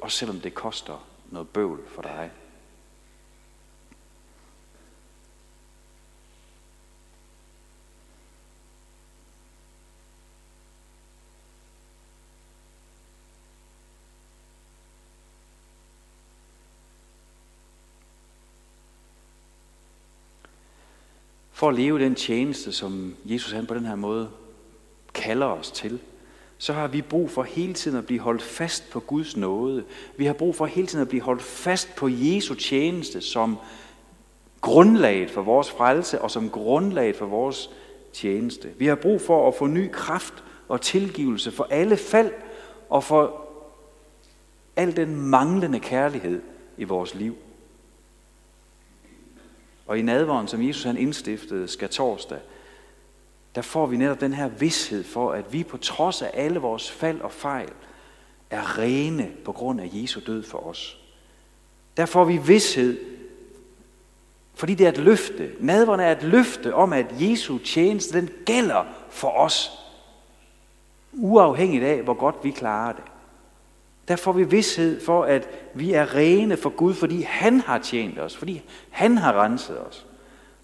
også 0.00 0.18
selvom 0.18 0.40
det 0.40 0.54
koster 0.54 1.06
noget 1.30 1.48
bøvl 1.48 1.80
for 1.88 2.02
dig. 2.02 2.30
For 21.64 21.68
at 21.68 21.76
leve 21.76 21.98
den 21.98 22.14
tjeneste, 22.14 22.72
som 22.72 23.16
Jesus 23.24 23.52
han 23.52 23.66
på 23.66 23.74
den 23.74 23.86
her 23.86 23.94
måde 23.94 24.28
kalder 25.14 25.46
os 25.46 25.70
til, 25.70 25.98
så 26.58 26.72
har 26.72 26.86
vi 26.86 27.02
brug 27.02 27.30
for 27.30 27.42
hele 27.42 27.74
tiden 27.74 27.98
at 27.98 28.06
blive 28.06 28.20
holdt 28.20 28.42
fast 28.42 28.90
på 28.90 29.00
Guds 29.00 29.36
nåde. 29.36 29.84
Vi 30.16 30.24
har 30.24 30.32
brug 30.32 30.54
for 30.54 30.66
hele 30.66 30.86
tiden 30.86 31.02
at 31.02 31.08
blive 31.08 31.22
holdt 31.22 31.42
fast 31.42 31.96
på 31.96 32.08
Jesu 32.08 32.54
tjeneste 32.54 33.20
som 33.20 33.56
grundlaget 34.60 35.30
for 35.30 35.42
vores 35.42 35.70
frelse 35.70 36.20
og 36.20 36.30
som 36.30 36.50
grundlaget 36.50 37.16
for 37.16 37.26
vores 37.26 37.70
tjeneste. 38.12 38.68
Vi 38.78 38.86
har 38.86 38.94
brug 38.94 39.20
for 39.20 39.48
at 39.48 39.54
få 39.54 39.66
ny 39.66 39.90
kraft 39.92 40.44
og 40.68 40.80
tilgivelse 40.80 41.50
for 41.50 41.66
alle 41.70 41.96
fald 41.96 42.32
og 42.90 43.04
for 43.04 43.46
al 44.76 44.96
den 44.96 45.16
manglende 45.16 45.80
kærlighed 45.80 46.42
i 46.76 46.84
vores 46.84 47.14
liv. 47.14 47.36
Og 49.86 49.98
i 49.98 50.02
nadvåren, 50.02 50.48
som 50.48 50.62
Jesus 50.62 50.84
han 50.84 50.96
indstiftede 50.96 51.68
skal 51.68 51.88
torsdag, 51.88 52.38
der 53.54 53.62
får 53.62 53.86
vi 53.86 53.96
netop 53.96 54.20
den 54.20 54.32
her 54.32 54.48
vidshed 54.48 55.04
for, 55.04 55.32
at 55.32 55.52
vi 55.52 55.62
på 55.62 55.76
trods 55.76 56.22
af 56.22 56.30
alle 56.34 56.58
vores 56.58 56.90
fald 56.90 57.20
og 57.20 57.32
fejl, 57.32 57.70
er 58.50 58.78
rene 58.78 59.30
på 59.44 59.52
grund 59.52 59.80
af 59.80 59.90
Jesu 59.92 60.20
død 60.26 60.42
for 60.42 60.58
os. 60.66 60.98
Der 61.96 62.06
får 62.06 62.24
vi 62.24 62.36
vidshed, 62.46 62.98
fordi 64.54 64.74
det 64.74 64.86
er 64.86 64.92
et 64.92 64.98
løfte. 64.98 65.50
Nadvåren 65.60 66.00
er 66.00 66.12
et 66.12 66.22
løfte 66.22 66.74
om, 66.74 66.92
at 66.92 67.06
Jesu 67.20 67.58
tjeneste, 67.58 68.20
den 68.20 68.30
gælder 68.46 68.84
for 69.10 69.28
os. 69.28 69.70
Uafhængigt 71.12 71.84
af, 71.84 72.02
hvor 72.02 72.14
godt 72.14 72.36
vi 72.42 72.50
klarer 72.50 72.92
det. 72.92 73.04
Der 74.08 74.16
får 74.16 74.32
vi 74.32 74.44
vidshed 74.44 75.00
for, 75.00 75.24
at 75.24 75.48
vi 75.74 75.92
er 75.92 76.14
rene 76.14 76.56
for 76.56 76.70
Gud, 76.70 76.94
fordi 76.94 77.22
han 77.22 77.60
har 77.60 77.78
tjent 77.78 78.18
os, 78.18 78.36
fordi 78.36 78.62
han 78.90 79.18
har 79.18 79.44
renset 79.44 79.80
os. 79.80 80.06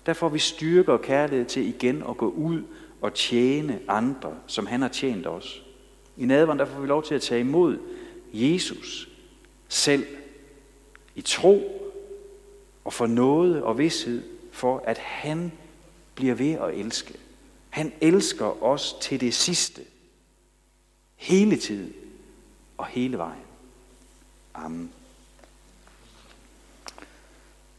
Der 0.07 0.13
får 0.13 0.29
vi 0.29 0.39
styrke 0.39 0.93
og 0.93 1.03
kærlighed 1.03 1.47
til 1.47 1.69
igen 1.69 2.03
at 2.09 2.17
gå 2.17 2.29
ud 2.31 2.63
og 3.01 3.15
tjene 3.15 3.81
andre, 3.89 4.35
som 4.47 4.67
han 4.67 4.83
har 4.83 4.89
tjent 4.89 5.27
os. 5.27 5.63
I 6.17 6.25
nadveren 6.25 6.59
der 6.59 6.65
får 6.65 6.81
vi 6.81 6.87
lov 6.87 7.03
til 7.03 7.15
at 7.15 7.23
tage 7.23 7.41
imod 7.41 7.79
Jesus 8.33 9.09
selv 9.69 10.07
i 11.15 11.21
tro 11.21 11.81
og 12.85 12.93
for 12.93 13.07
noget 13.07 13.63
og 13.63 13.79
vidshed 13.79 14.23
for, 14.53 14.83
at 14.87 14.99
han 14.99 15.53
bliver 16.15 16.35
ved 16.35 16.53
at 16.53 16.75
elske. 16.75 17.15
Han 17.71 17.93
elsker 18.01 18.65
os 18.65 18.97
til 19.01 19.21
det 19.21 19.35
sidste. 19.35 19.83
Hele 21.17 21.57
tiden 21.57 21.93
og 22.81 22.87
hele 22.87 23.19
vejen. 23.19 23.43
Amen. 24.55 24.93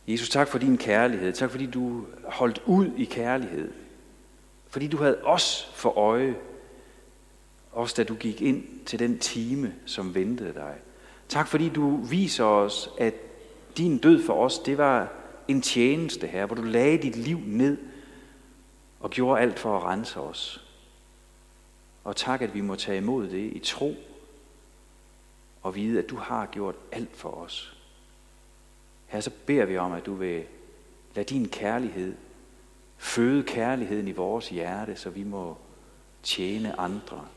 Jesus, 0.08 0.30
tak 0.30 0.48
for 0.48 0.58
din 0.58 0.78
kærlighed. 0.78 1.34
Tak 1.34 1.52
fordi 1.52 1.66
du 1.66 2.06
holdt 2.26 2.62
ud 2.66 2.92
i 2.98 3.06
kærlighed. 3.06 3.72
Fordi 4.70 4.88
du 4.88 4.98
havde 4.98 5.22
os 5.24 5.72
for 5.74 5.98
øje. 5.98 6.36
Også 7.72 7.94
da 7.98 8.04
du 8.04 8.16
gik 8.16 8.42
ind 8.42 8.86
til 8.86 9.00
den 9.00 9.20
time, 9.20 9.76
som 9.86 10.16
ventede 10.16 10.54
dig. 10.54 10.76
Tak 11.30 11.48
fordi 11.48 11.70
du 11.70 11.96
viser 11.96 12.44
os, 12.44 12.90
at 12.98 13.14
din 13.78 13.98
død 13.98 14.26
for 14.26 14.34
os, 14.34 14.60
det 14.60 14.78
var 14.78 15.14
en 15.48 15.62
tjeneste 15.62 16.28
her, 16.28 16.46
hvor 16.46 16.56
du 16.56 16.62
lagde 16.64 16.98
dit 16.98 17.16
liv 17.16 17.40
ned 17.46 17.78
og 19.00 19.10
gjorde 19.10 19.42
alt 19.42 19.60
for 19.60 19.78
at 19.78 19.84
rense 19.84 20.20
os. 20.20 20.66
Og 22.04 22.16
tak, 22.16 22.42
at 22.42 22.54
vi 22.54 22.62
må 22.62 22.76
tage 22.76 22.98
imod 22.98 23.28
det 23.28 23.54
i 23.54 23.60
tro 23.60 23.96
og 25.62 25.76
vide, 25.76 26.00
at 26.00 26.10
du 26.10 26.16
har 26.16 26.46
gjort 26.46 26.76
alt 26.92 27.16
for 27.16 27.30
os. 27.30 27.78
Her 29.08 29.20
så 29.20 29.32
beder 29.46 29.66
vi 29.66 29.78
om, 29.78 29.92
at 29.92 30.06
du 30.06 30.14
vil 30.14 30.44
lade 31.16 31.34
din 31.34 31.50
kærlighed 31.50 32.16
føde 33.02 33.44
kærligheden 33.44 34.08
i 34.08 34.12
vores 34.12 34.50
hjerte, 34.50 34.96
så 34.96 35.10
vi 35.10 35.24
må 35.24 35.58
tjene 36.24 36.80
andre. 36.80 37.28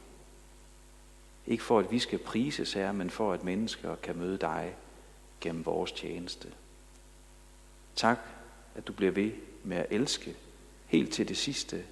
Ikke 1.47 1.63
for, 1.63 1.79
at 1.79 1.91
vi 1.91 1.99
skal 1.99 2.19
prises 2.19 2.73
her, 2.73 2.93
men 2.93 3.11
for, 3.11 3.33
at 3.33 3.45
mennesker 3.45 3.95
kan 3.95 4.19
møde 4.19 4.39
dig 4.39 4.75
gennem 5.41 5.67
vores 5.67 5.93
tjeneste. 5.93 6.49
Tak, 7.97 8.19
at 8.75 8.87
du 8.87 8.93
bliver 8.93 9.13
ved 9.13 9.33
med 9.63 9.77
at 9.77 9.87
elske 9.91 10.37
helt 10.87 11.13
til 11.13 11.29
det 11.29 11.37
sidste, 11.37 11.85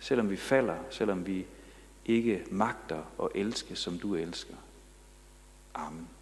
selvom 0.00 0.30
vi 0.30 0.36
falder, 0.36 0.76
selvom 0.90 1.26
vi 1.26 1.46
ikke 2.04 2.44
magter 2.50 3.02
at 3.22 3.28
elske, 3.34 3.76
som 3.76 3.98
du 3.98 4.14
elsker. 4.14 4.54
Amen. 5.76 6.15